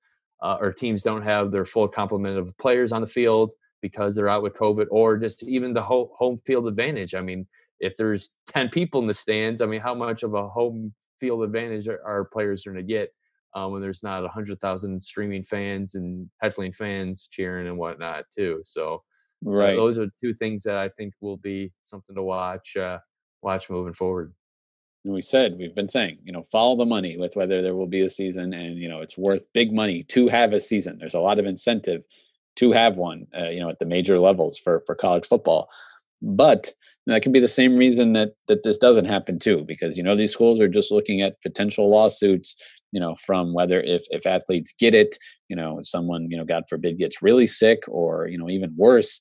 uh, 0.43 0.57
or 0.61 0.73
teams 0.73 1.03
don't 1.03 1.23
have 1.23 1.51
their 1.51 1.65
full 1.65 1.89
complement 1.89 2.39
of 2.39 2.57
players 2.59 2.93
on 2.93 3.01
the 3.01 3.07
field 3.07 3.53
because 3.81 4.15
they're 4.15 4.29
out 4.29 4.43
with 4.43 4.55
COVID, 4.55 4.87
or 4.91 5.17
just 5.17 5.47
even 5.49 5.73
the 5.73 5.83
whole 5.83 6.15
home 6.19 6.41
field 6.45 6.67
advantage. 6.67 7.15
I 7.15 7.21
mean, 7.21 7.47
if 7.81 7.97
there's 7.97 8.31
10 8.49 8.71
people 8.71 9.01
in 9.01 9.07
the 9.07 9.15
stands, 9.15 9.63
I 9.63 9.67
mean, 9.67 9.81
how 9.81 9.95
much 9.95 10.23
of 10.23 10.35
a 10.35 10.49
home 10.49 10.95
field 11.21 11.43
advantage 11.43 11.89
are, 11.89 12.01
are 12.05 12.25
players 12.25 12.65
going 12.65 12.77
to 12.77 12.83
get 12.83 13.13
um, 13.55 13.73
when 13.73 13.83
there's 13.83 14.03
not 14.03 14.23
100,000 14.23 15.03
streaming 15.03 15.45
fans 15.45 15.95
and 15.95 16.29
heckling 16.41 16.73
fans 16.73 17.29
cheering 17.31 17.69
and 17.69 17.79
whatnot, 17.79 18.25
too? 18.37 18.63
So, 18.65 19.03
uh, 19.47 19.51
right. 19.51 19.75
Uh, 19.75 19.77
those 19.77 19.99
are 19.99 20.07
two 20.23 20.35
things 20.35 20.63
that 20.65 20.77
I 20.77 20.89
think 20.91 21.15
will 21.21 21.37
be 21.37 21.73
something 21.83 22.17
to 22.17 22.23
watch, 22.23 22.77
uh, 22.77 22.99
watch 23.43 23.71
moving 23.71 23.95
forward 23.95 24.33
and 25.05 25.15
we 25.15 25.23
said 25.23 25.57
we've 25.59 25.75
been 25.75 25.89
saying 25.89 26.19
you 26.25 26.33
know 26.33 26.43
follow 26.43 26.77
the 26.77 26.85
money 26.85 27.17
with 27.17 27.37
whether 27.37 27.63
there 27.63 27.75
will 27.75 27.87
be 27.87 28.03
a 28.03 28.09
season 28.09 28.53
and 28.53 28.79
you 28.79 28.89
know 28.89 29.01
it's 29.01 29.17
worth 29.17 29.47
big 29.53 29.73
money 29.73 30.03
to 30.05 30.29
have 30.29 30.53
a 30.53 30.61
season 30.61 30.99
there's 30.99 31.15
a 31.15 31.21
lot 31.21 31.39
of 31.39 31.47
incentive 31.47 32.05
to 32.57 32.73
have 32.73 32.97
one 32.97 33.27
uh, 33.39 33.49
you 33.49 33.61
know 33.61 33.69
at 33.69 33.79
the 33.79 33.87
major 33.87 34.19
levels 34.19 34.59
for 34.59 34.83
for 34.87 34.95
college 34.95 35.27
football 35.27 35.69
but 36.21 36.71
that 37.07 37.23
can 37.23 37.33
be 37.33 37.41
the 37.41 37.49
same 37.49 37.77
reason 37.77 38.13
that 38.13 38.31
that 38.49 38.63
this 38.65 38.79
doesn't 38.79 39.05
happen 39.05 39.39
too 39.39 39.65
because 39.67 39.97
you 39.97 40.03
know 40.03 40.17
these 40.17 40.33
schools 40.33 40.61
are 40.61 40.69
just 40.69 40.91
looking 40.93 41.21
at 41.21 41.41
potential 41.43 41.91
lawsuits 41.91 42.57
you 42.93 43.01
know 43.01 43.15
from 43.17 43.55
whether 43.55 43.81
if 43.81 44.05
if 44.11 44.27
athletes 44.27 44.75
get 44.79 44.95
it 44.95 45.17
you 45.49 45.57
know 45.57 45.81
someone 45.83 46.29
you 46.31 46.37
know 46.37 46.45
god 46.45 46.65
forbid 46.69 46.99
gets 46.99 47.23
really 47.23 47.47
sick 47.47 47.83
or 47.89 48.27
you 48.27 48.39
know 48.39 48.49
even 48.49 48.75
worse 48.77 49.21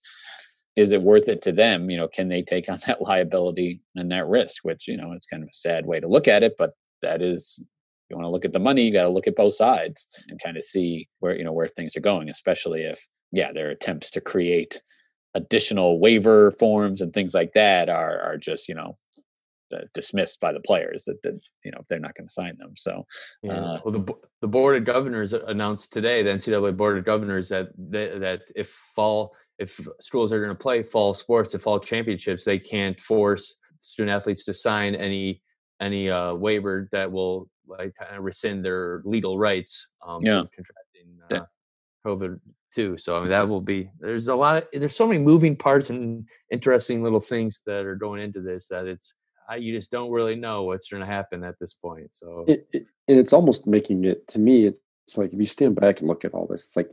is 0.75 0.91
it 0.91 1.01
worth 1.01 1.27
it 1.29 1.41
to 1.41 1.51
them 1.51 1.89
you 1.89 1.97
know 1.97 2.07
can 2.07 2.29
they 2.29 2.41
take 2.41 2.67
on 2.69 2.79
that 2.87 3.01
liability 3.01 3.79
and 3.95 4.11
that 4.11 4.27
risk 4.27 4.63
which 4.63 4.87
you 4.87 4.97
know 4.97 5.11
it's 5.13 5.27
kind 5.27 5.43
of 5.43 5.49
a 5.49 5.57
sad 5.57 5.85
way 5.85 5.99
to 5.99 6.07
look 6.07 6.27
at 6.27 6.43
it 6.43 6.55
but 6.57 6.71
that 7.01 7.21
is 7.21 7.59
you 8.09 8.15
want 8.15 8.25
to 8.25 8.31
look 8.31 8.45
at 8.45 8.53
the 8.53 8.59
money, 8.59 8.83
you 8.83 8.93
got 8.93 9.03
to 9.03 9.09
look 9.09 9.27
at 9.27 9.35
both 9.35 9.53
sides 9.53 10.07
and 10.29 10.41
kind 10.41 10.57
of 10.57 10.63
see 10.63 11.07
where 11.19 11.35
you 11.35 11.43
know 11.43 11.51
where 11.51 11.67
things 11.67 11.95
are 11.95 12.01
going. 12.01 12.29
Especially 12.29 12.81
if 12.81 13.05
yeah, 13.31 13.51
there 13.51 13.67
are 13.67 13.71
attempts 13.71 14.09
to 14.11 14.21
create 14.21 14.81
additional 15.37 15.99
waiver 15.99 16.51
forms 16.51 17.01
and 17.01 17.13
things 17.13 17.33
like 17.33 17.53
that 17.53 17.89
are 17.89 18.19
are 18.19 18.37
just 18.37 18.67
you 18.67 18.75
know 18.75 18.97
uh, 19.73 19.81
dismissed 19.93 20.39
by 20.39 20.51
the 20.53 20.61
players 20.61 21.03
that, 21.05 21.21
that 21.23 21.39
you 21.63 21.71
know 21.71 21.81
they're 21.87 21.99
not 21.99 22.15
going 22.15 22.27
to 22.27 22.33
sign 22.33 22.57
them. 22.57 22.73
So, 22.77 23.05
yeah. 23.43 23.53
uh, 23.53 23.79
well, 23.83 23.91
the 23.91 24.13
the 24.41 24.47
board 24.47 24.77
of 24.77 24.85
governors 24.85 25.33
announced 25.33 25.93
today, 25.93 26.23
the 26.23 26.31
NCAA 26.31 26.75
board 26.77 26.97
of 26.97 27.05
governors, 27.05 27.49
that 27.49 27.69
they, 27.77 28.17
that 28.17 28.43
if 28.55 28.69
fall 28.95 29.35
if 29.59 29.79
schools 29.99 30.31
are 30.31 30.39
going 30.39 30.55
to 30.55 30.55
play 30.55 30.83
fall 30.83 31.13
sports, 31.13 31.51
the 31.51 31.59
fall 31.59 31.79
championships, 31.79 32.45
they 32.45 32.59
can't 32.59 32.99
force 32.99 33.55
student 33.81 34.15
athletes 34.15 34.45
to 34.45 34.53
sign 34.53 34.95
any 34.95 35.41
any 35.81 36.09
uh, 36.09 36.33
waiver 36.33 36.87
that 36.91 37.11
will 37.11 37.49
like 37.67 37.93
kind 37.99 38.15
of 38.15 38.23
rescind 38.23 38.63
their 38.63 39.01
legal 39.03 39.37
rights 39.37 39.89
um, 40.05 40.21
yeah. 40.25 40.43
contracting 40.55 41.17
uh, 41.31 41.45
COVID 42.05 42.39
too. 42.73 42.97
So 42.97 43.17
I 43.17 43.19
mean 43.19 43.29
that 43.29 43.47
will 43.47 43.61
be 43.61 43.89
there's 43.99 44.27
a 44.27 44.35
lot 44.35 44.57
of 44.57 44.67
there's 44.73 44.95
so 44.95 45.07
many 45.07 45.19
moving 45.19 45.55
parts 45.55 45.89
and 45.89 46.25
interesting 46.51 47.03
little 47.03 47.19
things 47.19 47.61
that 47.65 47.85
are 47.85 47.95
going 47.95 48.21
into 48.21 48.41
this 48.41 48.67
that 48.69 48.85
it's 48.85 49.13
you 49.57 49.73
just 49.73 49.91
don't 49.91 50.11
really 50.11 50.35
know 50.35 50.63
what's 50.63 50.89
going 50.89 50.99
to 50.99 51.07
happen 51.07 51.43
at 51.43 51.57
this 51.59 51.73
point. 51.73 52.09
So 52.11 52.43
it, 52.47 52.67
it, 52.73 52.85
and 53.07 53.17
it's 53.17 53.31
almost 53.31 53.65
making 53.65 54.03
it 54.03 54.27
to 54.29 54.39
me. 54.39 54.65
It's 54.65 55.17
like 55.17 55.31
if 55.31 55.39
you 55.39 55.45
stand 55.45 55.75
back 55.75 55.99
and 55.99 56.07
look 56.07 56.25
at 56.25 56.33
all 56.33 56.47
this, 56.47 56.65
it's 56.65 56.75
like 56.75 56.89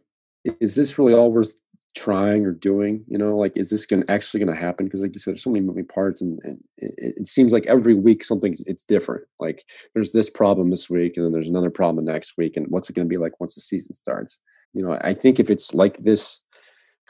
is 0.61 0.77
this 0.77 0.99
really 0.99 1.15
all 1.15 1.33
worth 1.33 1.55
trying 1.95 2.45
or 2.45 2.51
doing 2.51 3.05
you 3.07 3.17
know 3.17 3.37
like 3.37 3.53
is 3.57 3.71
this 3.71 3.87
going 3.87 4.03
actually 4.09 4.45
going 4.45 4.53
to 4.53 4.61
happen 4.61 4.85
because 4.85 5.01
like 5.01 5.13
you 5.15 5.19
said 5.19 5.31
there's 5.31 5.45
so 5.45 5.51
many 5.51 5.65
moving 5.65 5.87
parts 5.87 6.21
and, 6.21 6.41
and 6.43 6.59
it, 6.77 7.15
it, 7.19 7.27
seems 7.29 7.53
like 7.53 7.65
every 7.67 7.95
week 7.95 8.25
something's 8.25 8.63
it's 8.63 8.83
different 8.83 9.25
like 9.39 9.65
there's 9.95 10.11
this 10.11 10.29
problem 10.29 10.71
this 10.71 10.91
week 10.91 11.17
and 11.17 11.25
then 11.25 11.31
there's 11.31 11.49
another 11.49 11.71
problem 11.71 12.05
next 12.05 12.35
week 12.37 12.57
and 12.57 12.67
what's 12.69 12.91
it 12.91 12.97
going 12.97 13.07
to 13.07 13.09
be 13.09 13.17
like 13.17 13.39
once 13.39 13.55
the 13.55 13.61
season 13.61 13.95
starts 13.95 14.41
you 14.75 14.83
know 14.83 14.99
i 15.03 15.15
think 15.15 15.41
if 15.41 15.51
it's 15.51 15.75
like 15.75 15.97
this 15.99 16.41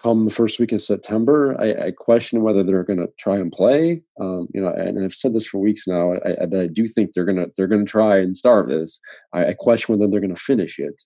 come 0.00 0.24
the 0.24 0.30
first 0.30 0.60
week 0.60 0.72
of 0.72 0.82
september 0.82 1.56
i, 1.60 1.86
I 1.86 1.90
question 1.90 2.42
whether 2.42 2.62
they're 2.62 2.84
going 2.84 2.98
to 2.98 3.08
try 3.18 3.36
and 3.36 3.50
play 3.50 4.02
um, 4.20 4.48
you 4.54 4.60
know 4.60 4.68
and 4.68 5.02
i've 5.02 5.14
said 5.14 5.34
this 5.34 5.46
for 5.46 5.58
weeks 5.58 5.86
now 5.86 6.12
i, 6.14 6.30
I, 6.30 6.62
I 6.62 6.66
do 6.66 6.86
think 6.86 7.12
they're 7.12 7.24
going 7.24 7.38
to 7.38 7.50
they're 7.56 7.66
going 7.66 7.84
to 7.84 7.90
try 7.90 8.18
and 8.18 8.36
start 8.36 8.68
this 8.68 9.00
I, 9.32 9.46
I 9.46 9.54
question 9.58 9.94
whether 9.94 10.10
they're 10.10 10.20
going 10.20 10.34
to 10.34 10.40
finish 10.40 10.78
it 10.78 11.02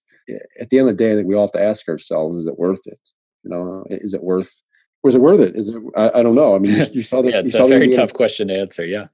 at 0.60 0.68
the 0.68 0.78
end 0.78 0.88
of 0.88 0.96
the 0.96 1.04
day 1.04 1.12
i 1.12 1.16
think 1.16 1.28
we 1.28 1.34
all 1.34 1.46
have 1.46 1.52
to 1.52 1.62
ask 1.62 1.88
ourselves 1.88 2.36
is 2.36 2.46
it 2.46 2.58
worth 2.58 2.86
it 2.86 3.00
you 3.44 3.50
know, 3.50 3.84
is 3.88 4.14
it 4.14 4.22
worth? 4.22 4.62
Was 5.02 5.14
it 5.14 5.20
worth 5.20 5.40
it? 5.40 5.56
Is 5.56 5.68
it? 5.68 5.76
I, 5.96 6.10
I 6.20 6.22
don't 6.22 6.34
know. 6.34 6.56
I 6.56 6.58
mean, 6.58 6.72
you, 6.72 6.84
you 6.92 7.02
saw 7.02 7.22
that. 7.22 7.30
yeah, 7.30 7.40
it's 7.40 7.54
a 7.54 7.66
very 7.66 7.90
tough 7.90 8.12
question 8.12 8.48
to 8.48 8.58
answer. 8.58 8.84
Yeah. 8.84 9.06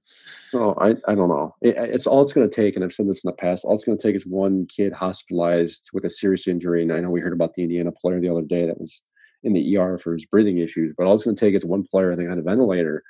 Oh, 0.55 0.75
I, 0.79 0.91
I 1.11 1.15
don't 1.15 1.29
know. 1.29 1.55
It, 1.61 1.75
it's 1.77 2.07
all 2.07 2.23
it's 2.23 2.33
going 2.33 2.49
to 2.49 2.55
take, 2.55 2.77
and 2.77 2.85
I've 2.85 2.93
said 2.93 3.09
this 3.09 3.25
in 3.25 3.29
the 3.29 3.37
past. 3.37 3.65
All 3.65 3.75
it's 3.75 3.85
going 3.85 3.99
to 3.99 4.03
take 4.03 4.15
is 4.15 4.27
one 4.27 4.67
kid 4.67 4.93
hospitalized 4.93 5.91
with 5.93 6.05
a 6.05 6.11
serious 6.11 6.47
injury. 6.47 6.83
And 6.83 6.93
I 6.93 7.01
know 7.01 7.11
we 7.11 7.21
heard 7.21 7.33
about 7.33 7.55
the 7.55 7.65
Indiana 7.65 7.91
player 7.93 8.21
the 8.21 8.29
other 8.29 8.43
day 8.43 8.67
that 8.67 8.81
was 8.81 9.03
in 9.43 9.53
the 9.53 9.77
ER 9.77 9.99
for 9.99 10.13
his 10.13 10.27
breathing 10.27 10.59
issues. 10.59 10.95
But 10.97 11.07
all 11.07 11.15
it's 11.15 11.25
going 11.25 11.37
to 11.37 11.41
take 11.41 11.55
is 11.55 11.65
one 11.65 11.83
player, 11.83 12.13
I 12.13 12.17
think, 12.17 12.31
on 12.31 12.39
a 12.39 12.43
ventilator, 12.43 13.03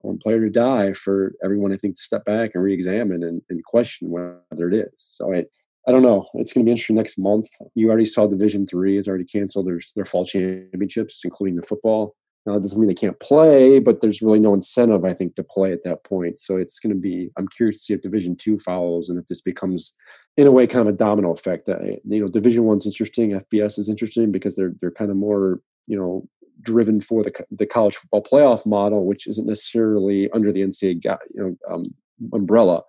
one 0.00 0.18
player 0.18 0.40
to 0.40 0.50
die 0.50 0.94
for 0.94 1.34
everyone, 1.44 1.72
I 1.72 1.76
think, 1.76 1.96
to 1.96 2.02
step 2.02 2.24
back 2.24 2.52
and 2.54 2.62
re-examine 2.62 3.22
and, 3.22 3.42
and 3.50 3.64
question 3.64 4.10
whether 4.10 4.68
it 4.68 4.74
is. 4.74 4.90
So 4.96 5.34
I, 5.34 5.44
I 5.86 5.92
don't 5.92 6.02
know. 6.02 6.26
It's 6.34 6.52
going 6.52 6.64
to 6.64 6.68
be 6.68 6.72
interesting 6.72 6.96
next 6.96 7.16
month. 7.16 7.48
You 7.74 7.88
already 7.88 8.06
saw 8.06 8.26
Division 8.26 8.66
Three 8.66 8.96
has 8.96 9.06
already 9.06 9.24
canceled 9.24 9.66
their 9.66 9.80
their 9.94 10.04
fall 10.04 10.24
championships, 10.24 11.20
including 11.24 11.56
the 11.56 11.62
football. 11.62 12.14
Now, 12.44 12.54
it 12.54 12.60
doesn't 12.60 12.78
mean 12.78 12.86
they 12.86 12.94
can't 12.94 13.18
play, 13.18 13.80
but 13.80 14.00
there's 14.00 14.22
really 14.22 14.38
no 14.38 14.54
incentive, 14.54 15.04
I 15.04 15.12
think, 15.12 15.34
to 15.34 15.42
play 15.42 15.72
at 15.72 15.82
that 15.82 16.04
point. 16.04 16.38
So 16.38 16.56
it's 16.56 16.78
going 16.78 16.94
to 16.94 17.00
be. 17.00 17.30
I'm 17.36 17.48
curious 17.48 17.78
to 17.78 17.84
see 17.84 17.94
if 17.94 18.02
Division 18.02 18.36
Two 18.36 18.58
follows 18.58 19.08
and 19.08 19.18
if 19.18 19.26
this 19.26 19.40
becomes, 19.40 19.96
in 20.36 20.46
a 20.46 20.52
way, 20.52 20.66
kind 20.66 20.86
of 20.86 20.94
a 20.94 20.96
domino 20.96 21.32
effect. 21.32 21.68
you 21.68 22.20
know, 22.20 22.28
Division 22.28 22.64
One's 22.64 22.86
interesting. 22.86 23.30
FBS 23.30 23.78
is 23.78 23.88
interesting 23.88 24.30
because 24.30 24.54
they're 24.56 24.72
they're 24.80 24.92
kind 24.92 25.10
of 25.10 25.16
more, 25.16 25.60
you 25.86 25.98
know, 25.98 26.28
driven 26.62 27.00
for 27.00 27.22
the 27.22 27.32
the 27.50 27.66
college 27.66 27.96
football 27.96 28.22
playoff 28.22 28.64
model, 28.64 29.04
which 29.04 29.26
isn't 29.26 29.46
necessarily 29.46 30.30
under 30.30 30.52
the 30.52 30.62
NCAA 30.62 31.18
you 31.30 31.42
know 31.42 31.74
um, 31.74 31.82
umbrella. 32.32 32.82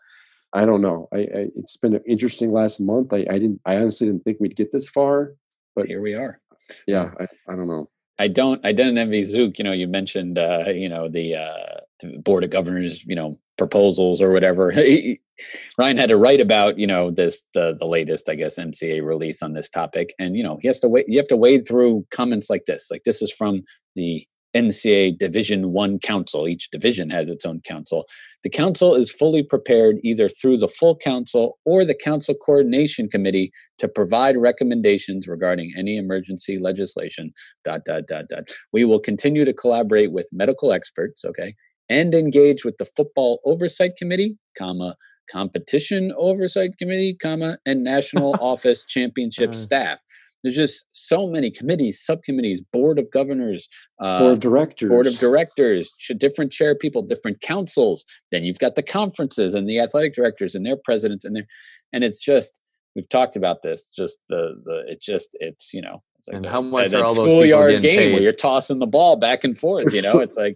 I 0.54 0.66
don't 0.66 0.82
know. 0.82 1.08
I, 1.14 1.18
I, 1.18 1.48
it's 1.56 1.78
been 1.78 1.96
an 1.96 2.04
interesting 2.08 2.52
last 2.52 2.80
month. 2.80 3.14
I, 3.14 3.26
I 3.30 3.40
didn't. 3.40 3.62
I 3.66 3.78
honestly 3.78 4.08
didn't 4.08 4.24
think 4.24 4.40
we'd 4.40 4.56
get 4.56 4.72
this 4.72 4.90
far, 4.90 5.34
but 5.76 5.88
here 5.88 6.02
we 6.02 6.14
are. 6.14 6.40
Yeah, 6.86 7.12
I, 7.20 7.28
I 7.50 7.56
don't 7.56 7.68
know. 7.68 7.90
I 8.20 8.28
don't. 8.28 8.66
I 8.66 8.72
didn't 8.72 8.98
envy 8.98 9.24
Zook. 9.24 9.58
You 9.58 9.64
know, 9.64 9.74
you 9.74 9.88
mentioned 9.88 10.38
uh, 10.38 10.66
you 10.68 10.90
know 10.90 11.10
the, 11.10 11.36
uh, 11.36 11.80
the 12.00 12.18
board 12.20 12.44
of 12.44 12.50
governors. 12.50 13.06
You 13.06 13.16
know 13.16 13.40
proposals 13.58 14.22
or 14.22 14.32
whatever. 14.32 14.72
Ryan 15.78 15.98
had 15.98 16.10
to 16.10 16.18
write 16.18 16.42
about 16.42 16.80
you 16.80 16.88
know 16.88 17.12
this 17.12 17.44
the 17.54 17.76
the 17.78 17.86
latest 17.86 18.30
I 18.30 18.36
guess 18.36 18.58
NCA 18.58 19.04
release 19.04 19.44
on 19.44 19.54
this 19.54 19.70
topic, 19.70 20.14
and 20.20 20.38
you 20.38 20.44
know 20.44 20.58
he 20.62 20.68
has 20.68 20.80
to 20.82 20.88
wait. 20.88 21.08
You 21.08 21.18
have 21.18 21.28
to 21.28 21.38
wade 21.38 21.68
through 21.68 22.06
comments 22.12 22.50
like 22.50 22.66
this. 22.66 22.90
Like 22.90 23.04
this 23.04 23.22
is 23.22 23.32
from 23.32 23.64
the 23.96 24.26
NCA 24.56 25.18
Division 25.18 25.72
One 25.72 26.00
Council. 26.00 26.48
Each 26.48 26.70
division 26.70 27.10
has 27.10 27.30
its 27.30 27.46
own 27.46 27.62
council. 27.62 28.06
The 28.44 28.50
council 28.50 28.96
is 28.96 29.12
fully 29.12 29.44
prepared 29.44 29.98
either 30.04 30.30
through 30.30 30.58
the 30.58 30.68
full 30.68 30.96
council 30.96 31.58
or 31.66 31.84
the 31.84 31.96
council 31.96 32.36
coordination 32.36 33.10
committee 33.10 33.52
to 33.78 33.88
provide 33.88 34.38
recommendations 34.38 35.28
regarding 35.28 35.74
any 35.78 35.98
emergency 35.98 36.58
legislation. 36.60 37.32
Dot 37.66 37.82
dot 37.86 38.08
dot 38.08 38.26
dot. 38.30 38.50
We 38.72 38.86
will 38.86 39.00
continue 39.00 39.46
to 39.46 39.54
collaborate 39.54 40.12
with 40.12 40.30
medical 40.32 40.72
experts. 40.72 41.26
Okay, 41.26 41.56
and 41.90 42.14
engage 42.14 42.66
with 42.66 42.78
the 42.78 42.86
football 42.86 43.40
oversight 43.46 43.98
committee, 43.98 44.38
comma 44.58 44.96
competition 45.30 46.14
oversight 46.18 46.78
committee, 46.78 47.14
comma 47.14 47.58
and 47.66 47.84
national 47.84 48.36
office 48.42 48.84
championship 48.88 49.50
uh, 49.50 49.54
staff 49.54 50.00
there's 50.44 50.56
just 50.56 50.86
so 50.92 51.28
many 51.28 51.50
committees, 51.50 52.04
subcommittees, 52.04 52.62
board 52.72 53.00
of 53.00 53.10
governors, 53.12 53.68
uh, 54.00 54.20
board 54.20 54.34
of 54.34 54.40
directors, 54.40 54.90
board 54.90 55.08
of 55.08 55.18
directors, 55.18 55.92
different 56.18 56.52
chair 56.52 56.76
people, 56.76 57.02
different 57.02 57.42
councils. 57.42 58.06
Then 58.32 58.44
you've 58.44 58.60
got 58.60 58.76
the 58.76 58.84
conferences 58.84 59.56
and 59.56 59.68
the 59.68 59.80
athletic 59.80 60.14
directors 60.14 60.56
and 60.56 60.66
their 60.66 60.78
presidents 60.78 61.26
and 61.26 61.36
their, 61.36 61.46
and 61.92 62.04
it's 62.04 62.24
just 62.24 62.60
we've 62.96 63.10
talked 63.10 63.36
about 63.36 63.62
this. 63.62 63.92
Just 63.96 64.20
the 64.30 64.62
the 64.66 64.84
it 64.88 65.02
just 65.02 65.36
it's 65.40 65.74
you 65.74 65.82
know. 65.82 66.04
It's 66.20 66.28
like 66.28 66.36
and 66.36 66.46
the, 66.46 66.50
how 66.50 66.62
much 66.62 66.94
are 66.94 67.04
all 67.04 67.14
those 67.14 67.30
schoolyard 67.30 67.82
game 67.82 68.00
paid? 68.00 68.14
where 68.14 68.22
you're 68.22 68.34
tossing 68.34 68.80
the 68.80 68.88
ball 68.88 69.16
back 69.16 69.44
and 69.44 69.58
forth? 69.58 69.94
You 69.94 70.02
know, 70.02 70.20
it's 70.20 70.38
like, 70.38 70.56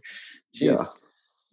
geez. 0.54 0.70
yeah. 0.80 0.86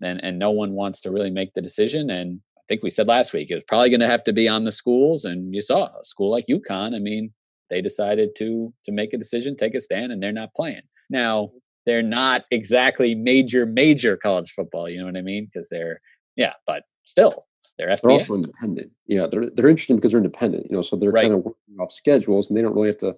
And 0.00 0.22
and 0.22 0.38
no 0.38 0.50
one 0.50 0.72
wants 0.72 1.00
to 1.02 1.10
really 1.10 1.30
make 1.30 1.54
the 1.54 1.60
decision. 1.60 2.08
And 2.10 2.40
I 2.56 2.62
think 2.68 2.82
we 2.82 2.90
said 2.90 3.08
last 3.08 3.32
week 3.32 3.48
it's 3.50 3.64
probably 3.66 3.90
going 3.90 4.00
to 4.00 4.06
have 4.06 4.22
to 4.24 4.32
be 4.32 4.46
on 4.46 4.64
the 4.64 4.72
schools. 4.72 5.24
And 5.24 5.54
you 5.54 5.60
saw 5.60 5.86
a 5.86 6.04
school 6.04 6.30
like 6.30 6.46
UConn. 6.48 6.94
I 6.94 7.00
mean, 7.00 7.32
they 7.70 7.80
decided 7.80 8.30
to 8.38 8.72
to 8.84 8.92
make 8.92 9.12
a 9.12 9.18
decision, 9.18 9.56
take 9.56 9.74
a 9.74 9.80
stand, 9.80 10.12
and 10.12 10.22
they're 10.22 10.32
not 10.32 10.54
playing. 10.54 10.82
Now 11.10 11.50
they're 11.86 12.02
not 12.02 12.44
exactly 12.50 13.14
major 13.14 13.66
major 13.66 14.16
college 14.16 14.50
football. 14.50 14.88
You 14.88 15.00
know 15.00 15.06
what 15.06 15.16
I 15.16 15.22
mean? 15.22 15.48
Because 15.52 15.68
they're 15.68 16.00
yeah, 16.36 16.52
but 16.66 16.84
still 17.04 17.46
they're 17.78 17.96
They're 17.96 18.10
also 18.10 18.34
independent. 18.34 18.90
Yeah, 19.06 19.26
they're 19.30 19.48
they're 19.50 19.68
interesting 19.68 19.96
because 19.96 20.10
they're 20.10 20.18
independent. 20.18 20.66
You 20.68 20.76
know, 20.76 20.82
so 20.82 20.96
they're 20.96 21.10
right. 21.10 21.22
kind 21.22 21.34
of 21.34 21.44
working 21.44 21.76
off 21.80 21.92
schedules, 21.92 22.50
and 22.50 22.56
they 22.56 22.62
don't 22.62 22.74
really 22.74 22.88
have 22.88 22.98
to. 22.98 23.16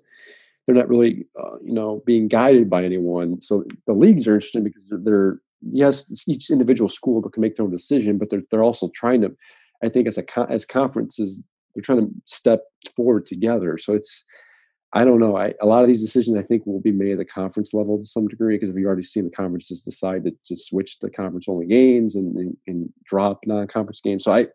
They're 0.67 0.75
not 0.75 0.89
really, 0.89 1.27
uh, 1.41 1.57
you 1.63 1.73
know, 1.73 2.03
being 2.05 2.29
guided 2.29 2.69
by 2.69 2.85
anyone. 2.85 3.41
So 3.41 3.65
the 3.87 3.95
leagues 3.95 4.29
are 4.29 4.35
interesting 4.35 4.63
because 4.63 4.87
they're, 4.89 4.99
they're 5.03 5.39
yes, 5.63 6.29
each 6.29 6.51
individual 6.51 6.91
school 6.91 7.23
can 7.23 7.41
make 7.41 7.57
their 7.57 7.65
own 7.65 7.73
decision, 7.73 8.19
but 8.19 8.29
they're 8.29 8.43
they're 8.51 8.63
also 8.63 8.91
trying 8.95 9.23
to. 9.23 9.35
I 9.83 9.89
think 9.89 10.07
as 10.07 10.19
a 10.19 10.51
as 10.51 10.67
conferences, 10.67 11.43
they're 11.75 11.83
trying 11.83 12.01
to 12.01 12.13
step 12.25 12.65
forward 12.97 13.25
together. 13.25 13.79
So 13.79 13.95
it's 13.95 14.25
I 14.93 15.05
don't 15.05 15.21
know. 15.21 15.37
I, 15.37 15.55
a 15.61 15.67
lot 15.67 15.83
of 15.83 15.89
these 15.89 16.03
decisions 16.03 16.37
I 16.37 16.43
think 16.43 16.67
will 16.67 16.81
be 16.81 16.91
made 16.91 17.13
at 17.13 17.19
the 17.19 17.25
conference 17.25 17.73
level 17.73 17.99
to 17.99 18.05
some 18.05 18.27
degree 18.27 18.57
because 18.57 18.73
we've 18.73 18.87
already 18.87 19.05
seen 19.05 19.25
the 19.25 19.31
conferences 19.31 19.83
decide 19.83 20.25
to, 20.25 20.33
to 20.47 20.57
switch 20.57 20.99
to 20.99 21.11
conference 21.11 21.49
only 21.49 21.67
games 21.67 22.17
and, 22.17 22.37
and, 22.37 22.57
and 22.67 22.93
drop 23.05 23.39
non-conference 23.47 24.01
games. 24.01 24.25
So 24.25 24.33
I 24.33 24.47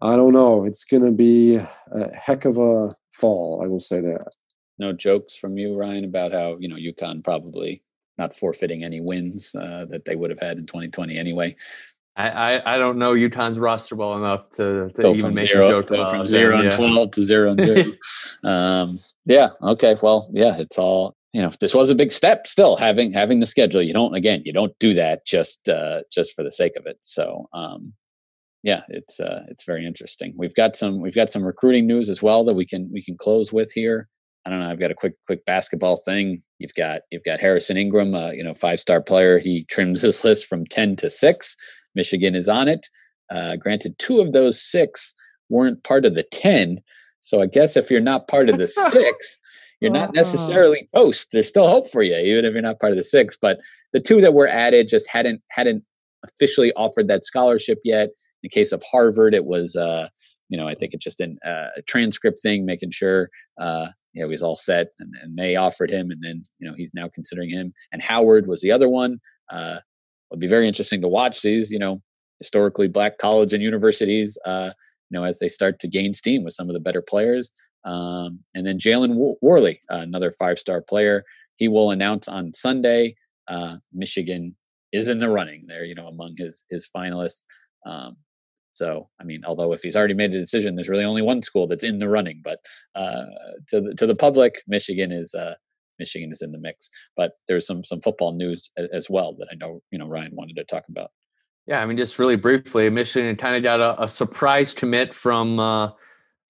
I 0.00 0.16
don't 0.16 0.32
know. 0.32 0.64
It's 0.64 0.84
going 0.84 1.04
to 1.04 1.12
be 1.12 1.56
a 1.56 2.14
heck 2.14 2.44
of 2.44 2.58
a 2.58 2.90
fall. 3.12 3.60
I 3.62 3.68
will 3.68 3.80
say 3.80 4.00
that. 4.00 4.34
No 4.78 4.92
jokes 4.92 5.36
from 5.36 5.58
you, 5.58 5.76
Ryan, 5.76 6.04
about 6.04 6.32
how 6.32 6.56
you 6.58 6.68
know 6.68 6.76
UConn 6.76 7.22
probably 7.22 7.82
not 8.18 8.34
forfeiting 8.34 8.84
any 8.84 9.00
wins 9.00 9.54
uh, 9.54 9.86
that 9.90 10.04
they 10.04 10.16
would 10.16 10.30
have 10.30 10.40
had 10.40 10.58
in 10.58 10.66
2020 10.66 11.16
anyway. 11.16 11.54
I, 12.16 12.28
I, 12.28 12.74
I 12.74 12.78
don't 12.78 12.98
know 12.98 13.14
UConn's 13.14 13.58
roster 13.58 13.96
well 13.96 14.16
enough 14.16 14.50
to, 14.50 14.90
to 14.90 15.12
even 15.12 15.34
make 15.34 15.48
zero, 15.48 15.66
a 15.66 15.68
joke 15.68 15.88
go 15.88 16.10
from 16.10 16.26
zero 16.26 16.56
and 16.56 16.64
yeah. 16.64 16.70
twelve 16.70 17.10
to 17.12 17.22
zero 17.22 17.52
and 17.52 17.62
zero. 17.62 17.92
um, 18.44 18.98
yeah. 19.24 19.48
Okay. 19.62 19.96
Well, 20.02 20.28
yeah. 20.32 20.58
It's 20.58 20.78
all 20.78 21.16
you 21.32 21.40
know. 21.40 21.50
This 21.60 21.74
was 21.74 21.88
a 21.88 21.94
big 21.94 22.12
step. 22.12 22.46
Still 22.46 22.76
having 22.76 23.12
having 23.12 23.40
the 23.40 23.46
schedule. 23.46 23.82
You 23.82 23.94
don't 23.94 24.14
again. 24.14 24.42
You 24.44 24.52
don't 24.52 24.78
do 24.78 24.92
that 24.94 25.24
just 25.26 25.68
uh, 25.68 26.02
just 26.12 26.34
for 26.34 26.42
the 26.42 26.50
sake 26.50 26.76
of 26.76 26.86
it. 26.86 26.98
So 27.00 27.48
um, 27.54 27.94
yeah, 28.62 28.82
it's 28.88 29.18
uh, 29.18 29.44
it's 29.48 29.64
very 29.64 29.86
interesting. 29.86 30.34
We've 30.36 30.54
got 30.54 30.76
some 30.76 31.00
we've 31.00 31.14
got 31.14 31.30
some 31.30 31.42
recruiting 31.42 31.86
news 31.86 32.10
as 32.10 32.22
well 32.22 32.44
that 32.44 32.54
we 32.54 32.66
can 32.66 32.90
we 32.92 33.02
can 33.02 33.16
close 33.16 33.52
with 33.52 33.72
here. 33.72 34.08
I 34.44 34.50
don't 34.50 34.60
know. 34.60 34.68
I've 34.68 34.80
got 34.80 34.90
a 34.90 34.94
quick 34.94 35.14
quick 35.26 35.44
basketball 35.46 35.96
thing. 35.96 36.42
You've 36.58 36.74
got 36.74 37.02
you've 37.10 37.24
got 37.24 37.40
Harrison 37.40 37.76
Ingram, 37.76 38.14
uh, 38.14 38.32
you 38.32 38.44
know, 38.44 38.54
five 38.54 38.80
star 38.80 39.00
player. 39.00 39.38
He 39.38 39.64
trims 39.64 40.02
his 40.02 40.22
list 40.24 40.46
from 40.46 40.66
ten 40.66 40.96
to 40.96 41.10
six. 41.10 41.56
Michigan 41.94 42.34
is 42.34 42.48
on 42.48 42.68
it. 42.68 42.88
Uh, 43.30 43.56
granted, 43.56 43.98
two 43.98 44.20
of 44.20 44.32
those 44.32 44.62
six 44.62 45.14
weren't 45.48 45.84
part 45.84 46.04
of 46.04 46.14
the 46.14 46.22
10. 46.22 46.80
So 47.20 47.40
I 47.40 47.46
guess 47.46 47.76
if 47.76 47.90
you're 47.90 48.00
not 48.00 48.28
part 48.28 48.48
of 48.48 48.58
the 48.58 48.68
six, 48.90 49.40
you're 49.80 49.90
not 49.90 50.14
necessarily 50.14 50.88
toast. 50.94 51.28
There's 51.32 51.48
still 51.48 51.68
hope 51.68 51.90
for 51.90 52.02
you, 52.02 52.16
even 52.16 52.44
if 52.44 52.52
you're 52.52 52.62
not 52.62 52.78
part 52.78 52.92
of 52.92 52.98
the 52.98 53.04
six. 53.04 53.36
But 53.40 53.58
the 53.92 54.00
two 54.00 54.20
that 54.20 54.32
were 54.32 54.46
added 54.46 54.88
just 54.88 55.08
hadn't 55.08 55.42
hadn't 55.50 55.82
officially 56.24 56.72
offered 56.74 57.08
that 57.08 57.24
scholarship 57.24 57.78
yet. 57.84 58.04
In 58.04 58.44
the 58.44 58.48
case 58.48 58.70
of 58.70 58.82
Harvard, 58.88 59.34
it 59.34 59.44
was 59.44 59.74
uh, 59.74 60.08
you 60.48 60.56
know 60.56 60.68
I 60.68 60.74
think 60.74 60.94
it's 60.94 61.02
just 61.02 61.20
an, 61.20 61.36
uh, 61.44 61.68
a 61.76 61.82
transcript 61.82 62.38
thing, 62.40 62.64
making 62.64 62.92
sure 62.92 63.28
uh, 63.60 63.88
you 64.12 64.22
know 64.22 64.30
he's 64.30 64.42
all 64.42 64.54
set, 64.54 64.88
and, 65.00 65.14
and, 65.20 65.36
they 65.36 65.56
offered 65.56 65.90
him, 65.90 66.12
and 66.12 66.22
then 66.22 66.44
you 66.60 66.68
know 66.68 66.76
he's 66.76 66.92
now 66.94 67.08
considering 67.12 67.50
him. 67.50 67.72
And 67.90 68.00
Howard 68.00 68.46
was 68.46 68.60
the 68.60 68.70
other 68.70 68.88
one. 68.88 69.18
Uh, 69.50 69.78
it'll 70.32 70.40
be 70.40 70.46
very 70.48 70.66
interesting 70.66 71.00
to 71.02 71.08
watch 71.08 71.42
these 71.42 71.70
you 71.70 71.78
know 71.78 72.00
historically 72.38 72.88
black 72.88 73.18
college 73.18 73.52
and 73.52 73.62
universities. 73.62 74.38
Uh, 74.44 74.70
you 75.10 75.18
know 75.18 75.24
as 75.24 75.38
they 75.38 75.48
start 75.48 75.78
to 75.80 75.88
gain 75.88 76.14
steam 76.14 76.42
with 76.42 76.54
some 76.54 76.68
of 76.68 76.74
the 76.74 76.80
better 76.80 77.02
players. 77.02 77.52
Um, 77.84 78.40
and 78.54 78.64
then 78.64 78.78
Jalen 78.78 79.36
Warley, 79.40 79.80
uh, 79.90 79.96
another 79.96 80.30
five-star 80.30 80.82
player, 80.82 81.24
he 81.56 81.66
will 81.66 81.90
announce 81.90 82.28
on 82.28 82.52
Sunday. 82.52 83.16
Uh, 83.48 83.78
Michigan 83.92 84.56
is 84.92 85.08
in 85.08 85.18
the 85.18 85.28
running 85.28 85.64
there, 85.66 85.84
you 85.84 85.94
know, 85.94 86.06
among 86.06 86.34
his 86.38 86.64
his 86.70 86.88
finalists. 86.94 87.44
Um, 87.84 88.16
so, 88.72 89.10
I 89.20 89.24
mean, 89.24 89.44
although 89.44 89.72
if 89.72 89.82
he's 89.82 89.96
already 89.96 90.14
made 90.14 90.34
a 90.34 90.40
decision, 90.40 90.76
there's 90.76 90.88
really 90.88 91.04
only 91.04 91.22
one 91.22 91.42
school 91.42 91.66
that's 91.66 91.84
in 91.84 91.98
the 91.98 92.08
running. 92.08 92.40
But 92.42 92.58
uh, 92.94 93.26
to 93.68 93.80
the 93.80 93.94
to 93.94 94.06
the 94.06 94.14
public, 94.14 94.62
Michigan 94.66 95.12
is 95.12 95.34
uh, 95.34 95.54
Michigan 96.02 96.32
is 96.32 96.42
in 96.42 96.50
the 96.50 96.58
mix. 96.58 96.90
But 97.16 97.32
there's 97.46 97.66
some 97.66 97.84
some 97.84 98.00
football 98.00 98.34
news 98.34 98.70
as, 98.92 99.08
well 99.08 99.36
that 99.38 99.48
I 99.52 99.54
know 99.54 99.80
you 99.92 99.98
know 99.98 100.08
Ryan 100.08 100.32
wanted 100.34 100.56
to 100.56 100.64
talk 100.64 100.84
about. 100.88 101.10
Yeah, 101.66 101.80
I 101.80 101.86
mean, 101.86 101.96
just 101.96 102.18
really 102.18 102.36
briefly, 102.36 102.90
Michigan 102.90 103.36
kind 103.36 103.54
of 103.54 103.62
got 103.62 103.78
a, 103.78 104.02
a 104.02 104.08
surprise 104.08 104.74
commit 104.74 105.14
from 105.14 105.60
uh, 105.60 105.90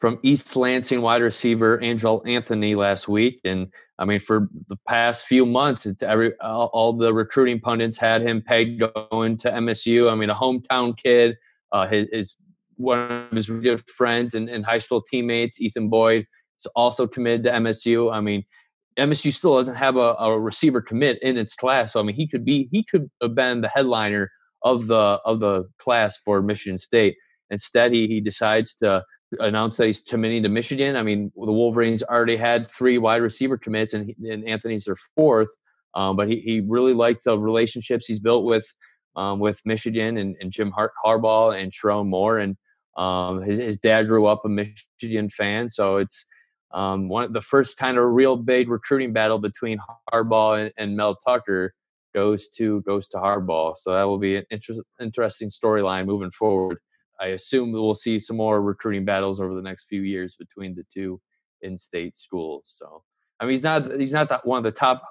from 0.01 0.19
East 0.23 0.57
Lansing 0.57 1.03
wide 1.03 1.23
receiver 1.23 1.79
Andrel 1.79 2.27
Anthony 2.27 2.75
last 2.75 3.09
week, 3.09 3.41
and 3.45 3.69
I 3.99 4.05
mean, 4.05 4.19
for 4.19 4.49
the 4.69 4.77
past 4.89 5.27
few 5.27 5.45
months, 5.45 5.87
every 6.03 6.33
all, 6.41 6.71
all 6.73 6.93
the 6.93 7.13
recruiting 7.13 7.61
pundits 7.61 7.99
had 7.99 8.23
him 8.23 8.43
pegged 8.43 8.81
going 8.81 9.37
to 9.39 9.51
MSU. 9.51 10.11
I 10.11 10.15
mean, 10.15 10.31
a 10.31 10.35
hometown 10.35 10.97
kid, 10.99 11.37
uh, 11.71 11.87
his, 11.87 12.09
his 12.11 12.37
one 12.77 12.99
of 12.99 13.33
his 13.33 13.49
good 13.49 13.89
friends 13.89 14.35
and, 14.35 14.49
and 14.49 14.65
high 14.65 14.79
school 14.79 15.03
teammates, 15.03 15.61
Ethan 15.61 15.89
Boyd, 15.89 16.27
is 16.59 16.67
also 16.75 17.07
committed 17.07 17.45
to 17.45 17.53
MSU. 17.53 18.13
I 18.13 18.21
mean, 18.21 18.45
MSU 18.99 19.33
still 19.33 19.57
doesn't 19.57 19.77
have 19.77 19.97
a, 19.97 20.15
a 20.19 20.39
receiver 20.39 20.81
commit 20.81 21.19
in 21.23 21.37
its 21.37 21.55
class, 21.55 21.93
so 21.93 22.01
I 22.01 22.03
mean, 22.03 22.17
he 22.17 22.27
could 22.27 22.45
be 22.45 22.69
he 22.71 22.85
could 22.85 23.11
have 23.21 23.35
been 23.35 23.61
the 23.61 23.69
headliner 23.69 24.31
of 24.63 24.87
the 24.87 25.21
of 25.25 25.41
the 25.41 25.65
class 25.79 26.17
for 26.17 26.43
Michigan 26.43 26.79
State. 26.79 27.17
Instead, 27.51 27.93
he 27.93 28.07
he 28.07 28.21
decides 28.21 28.75
to 28.77 29.05
announce 29.41 29.77
that 29.77 29.87
he's 29.87 30.03
committing 30.03 30.43
to 30.43 30.49
Michigan. 30.49 30.97
I 30.97 31.03
mean, 31.03 31.33
the 31.37 31.53
Wolverines 31.53 32.03
already 32.03 32.37
had 32.37 32.71
three 32.71 32.99
wide 32.99 33.23
receiver 33.23 33.57
commits, 33.57 33.95
and, 33.95 34.07
he, 34.07 34.31
and 34.31 34.47
Anthony's 34.47 34.85
their 34.85 34.97
fourth. 35.17 35.51
Um, 35.95 36.17
but 36.17 36.29
he, 36.29 36.41
he 36.41 36.61
really 36.61 36.95
liked 36.95 37.25
the 37.25 37.39
relationships 37.39 38.07
he's 38.07 38.21
built 38.21 38.45
with 38.45 38.67
um, 39.17 39.41
with 39.41 39.61
Michigan 39.65 40.17
and, 40.17 40.37
and 40.41 40.51
Jim 40.51 40.71
Har- 40.71 40.93
Harbaugh 41.05 41.61
and 41.61 41.71
Sherrone 41.71 42.09
Moore. 42.09 42.39
And 42.39 42.57
um, 42.97 43.43
his, 43.43 43.59
his, 43.59 43.79
dad 43.79 44.05
grew 44.05 44.27
up 44.27 44.43
a 44.45 44.49
Michigan 44.49 45.29
fan, 45.29 45.69
so 45.69 45.99
it's 45.99 46.25
um, 46.75 47.09
one 47.09 47.25
of 47.25 47.33
the 47.33 47.41
first 47.41 47.77
kind 47.77 47.99
of 47.99 48.05
real 48.05 48.37
big 48.37 48.69
recruiting 48.69 49.13
battle 49.13 49.39
between 49.39 49.79
Harbaugh 50.13 50.61
and, 50.61 50.73
and 50.77 50.97
Mel 50.97 51.17
Tucker 51.17 51.75
goes 52.15 52.49
to 52.51 52.83
goes 52.83 53.09
to 53.09 53.19
Harbaugh. 53.19 53.77
So 53.77 53.93
that 53.93 54.05
will 54.05 54.19
be 54.19 54.37
an 54.37 54.45
inter- 54.51 54.83
interesting 55.01 55.49
storyline 55.49 56.07
moving 56.07 56.31
forward. 56.31 56.79
I 57.21 57.29
assume 57.29 57.73
we'll 57.73 57.95
see 57.95 58.19
some 58.19 58.37
more 58.37 58.61
recruiting 58.61 59.05
battles 59.05 59.41
over 59.41 59.55
the 59.55 59.63
next 59.63 59.85
few 59.85 60.03
years 60.03 60.35
between 60.35 60.75
the 60.75 60.85
two 60.93 61.21
in-state 61.61 62.17
schools. 62.17 62.63
So, 62.67 63.05
I 63.39 63.45
mean, 63.45 63.51
he's 63.51 63.63
not 63.63 64.01
he's 64.01 64.13
not 64.13 64.47
one 64.47 64.59
of 64.59 64.65
the 64.65 64.73
top 64.73 65.03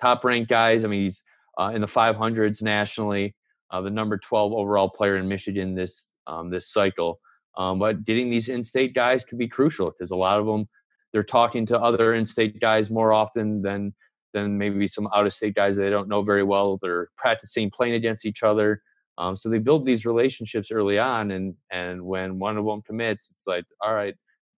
top 0.00 0.24
ranked 0.24 0.48
guys. 0.48 0.84
I 0.84 0.88
mean, 0.88 1.02
he's 1.02 1.24
uh, 1.58 1.72
in 1.74 1.80
the 1.80 1.86
500s 1.86 2.62
nationally, 2.62 3.34
uh, 3.70 3.80
the 3.80 3.90
number 3.90 4.16
12 4.16 4.52
overall 4.52 4.88
player 4.88 5.16
in 5.16 5.28
Michigan 5.28 5.74
this 5.74 6.10
um, 6.26 6.50
this 6.50 6.70
cycle. 6.72 7.20
Um, 7.56 7.80
but 7.80 8.04
getting 8.04 8.30
these 8.30 8.48
in-state 8.48 8.94
guys 8.94 9.24
could 9.24 9.38
be 9.38 9.48
crucial 9.48 9.90
because 9.90 10.12
a 10.12 10.16
lot 10.16 10.38
of 10.38 10.46
them 10.46 10.68
they're 11.12 11.22
talking 11.22 11.66
to 11.66 11.78
other 11.80 12.14
in-state 12.14 12.60
guys 12.60 12.90
more 12.90 13.12
often 13.12 13.62
than 13.62 13.94
than 14.34 14.58
maybe 14.58 14.86
some 14.86 15.08
out-of-state 15.14 15.54
guys 15.54 15.76
they 15.76 15.88
don't 15.88 16.08
know 16.08 16.22
very 16.22 16.44
well. 16.44 16.78
They're 16.80 17.08
practicing 17.16 17.70
playing 17.70 17.94
against 17.94 18.26
each 18.26 18.42
other. 18.42 18.82
Um, 19.16 19.36
so 19.36 19.48
they 19.48 19.58
build 19.58 19.86
these 19.86 20.06
relationships 20.06 20.70
early 20.70 20.98
on, 20.98 21.30
and 21.30 21.54
and 21.72 22.02
when 22.04 22.38
one 22.38 22.56
of 22.56 22.64
them 22.64 22.82
commits, 22.82 23.30
it's 23.30 23.46
like, 23.46 23.64
all 23.80 23.94
right, 23.94 24.14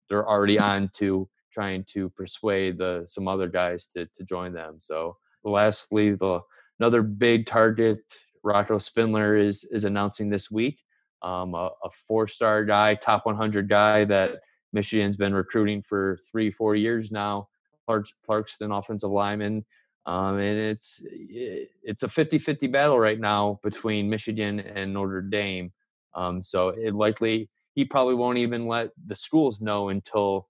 they're 0.09 0.29
already 0.29 0.59
on 0.59 0.91
to 0.97 1.29
trying 1.53 1.85
to 1.93 2.11
persuade 2.11 2.79
the 2.79 3.05
some 3.07 3.27
other 3.27 3.49
guys 3.49 3.89
to 3.89 4.07
to 4.15 4.25
join 4.25 4.53
them. 4.53 4.77
So 4.79 5.17
lastly, 5.45 6.15
the 6.15 6.41
another 6.79 7.03
big 7.03 7.47
target, 7.47 8.01
Rocco 8.45 8.79
Spindler 8.79 9.37
is 9.37 9.65
is 9.65 9.85
announcing 9.85 10.29
this 10.29 10.51
week. 10.51 10.79
Um, 11.23 11.55
a, 11.55 11.71
a 11.85 11.91
four-star 11.91 12.65
guy, 12.65 12.95
top 12.95 13.27
100 13.27 13.69
guy 13.69 14.05
that 14.07 14.39
Michigan's 14.73 15.17
been 15.17 15.35
recruiting 15.35 15.83
for 15.83 16.19
three, 16.31 16.51
four 16.51 16.75
years 16.75 17.11
now. 17.11 17.49
Clarkston 17.89 18.77
offensive 18.77 19.11
lineman. 19.11 19.65
Um, 20.07 20.39
and 20.39 20.59
it's 20.59 21.03
it's 21.05 22.03
a 22.03 22.09
50-50 22.09 22.71
battle 22.73 22.99
right 22.99 23.21
now 23.21 23.61
between 23.63 24.09
Michigan 24.09 24.61
and 24.61 24.95
Notre 24.95 25.23
Dame. 25.23 25.73
Um, 26.15 26.43
so 26.43 26.69
it 26.69 26.95
likely 26.95 27.51
he 27.75 27.85
probably 27.85 28.15
won't 28.15 28.39
even 28.39 28.67
let 28.67 28.91
the 29.07 29.15
schools 29.15 29.61
know 29.61 29.91
until 29.91 30.49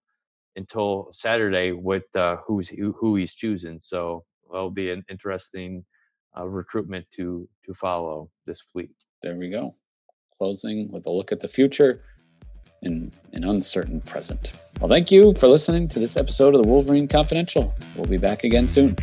until 0.56 1.09
Saturday 1.11 1.72
what 1.72 2.04
uh, 2.14 2.37
who's 2.46 2.68
who, 2.68 2.92
who 2.98 3.16
he's 3.16 3.35
choosing. 3.35 3.80
So 3.80 4.24
that'll 4.50 4.70
be 4.70 4.90
an 4.90 5.04
interesting 5.11 5.85
uh, 6.38 6.46
recruitment 6.46 7.06
to 7.12 7.48
to 7.66 7.74
follow 7.74 8.30
this 8.46 8.62
week. 8.74 8.92
There 9.22 9.37
we 9.37 9.50
go. 9.50 9.74
Closing 10.38 10.90
with 10.90 11.06
a 11.06 11.11
look 11.11 11.33
at 11.33 11.40
the 11.40 11.48
future 11.48 12.02
in 12.83 13.11
an 13.33 13.45
uncertain 13.45 14.01
present. 14.01 14.53
Well, 14.81 14.88
thank 14.88 15.11
you 15.11 15.35
for 15.35 15.49
listening 15.49 15.88
to 15.88 15.99
this 15.99 16.16
episode 16.16 16.55
of 16.55 16.62
the 16.62 16.69
Wolverine 16.69 17.09
Confidential. 17.09 17.75
We'll 17.97 18.07
be 18.07 18.16
back 18.16 18.45
again 18.45 18.69
soon. 18.69 18.97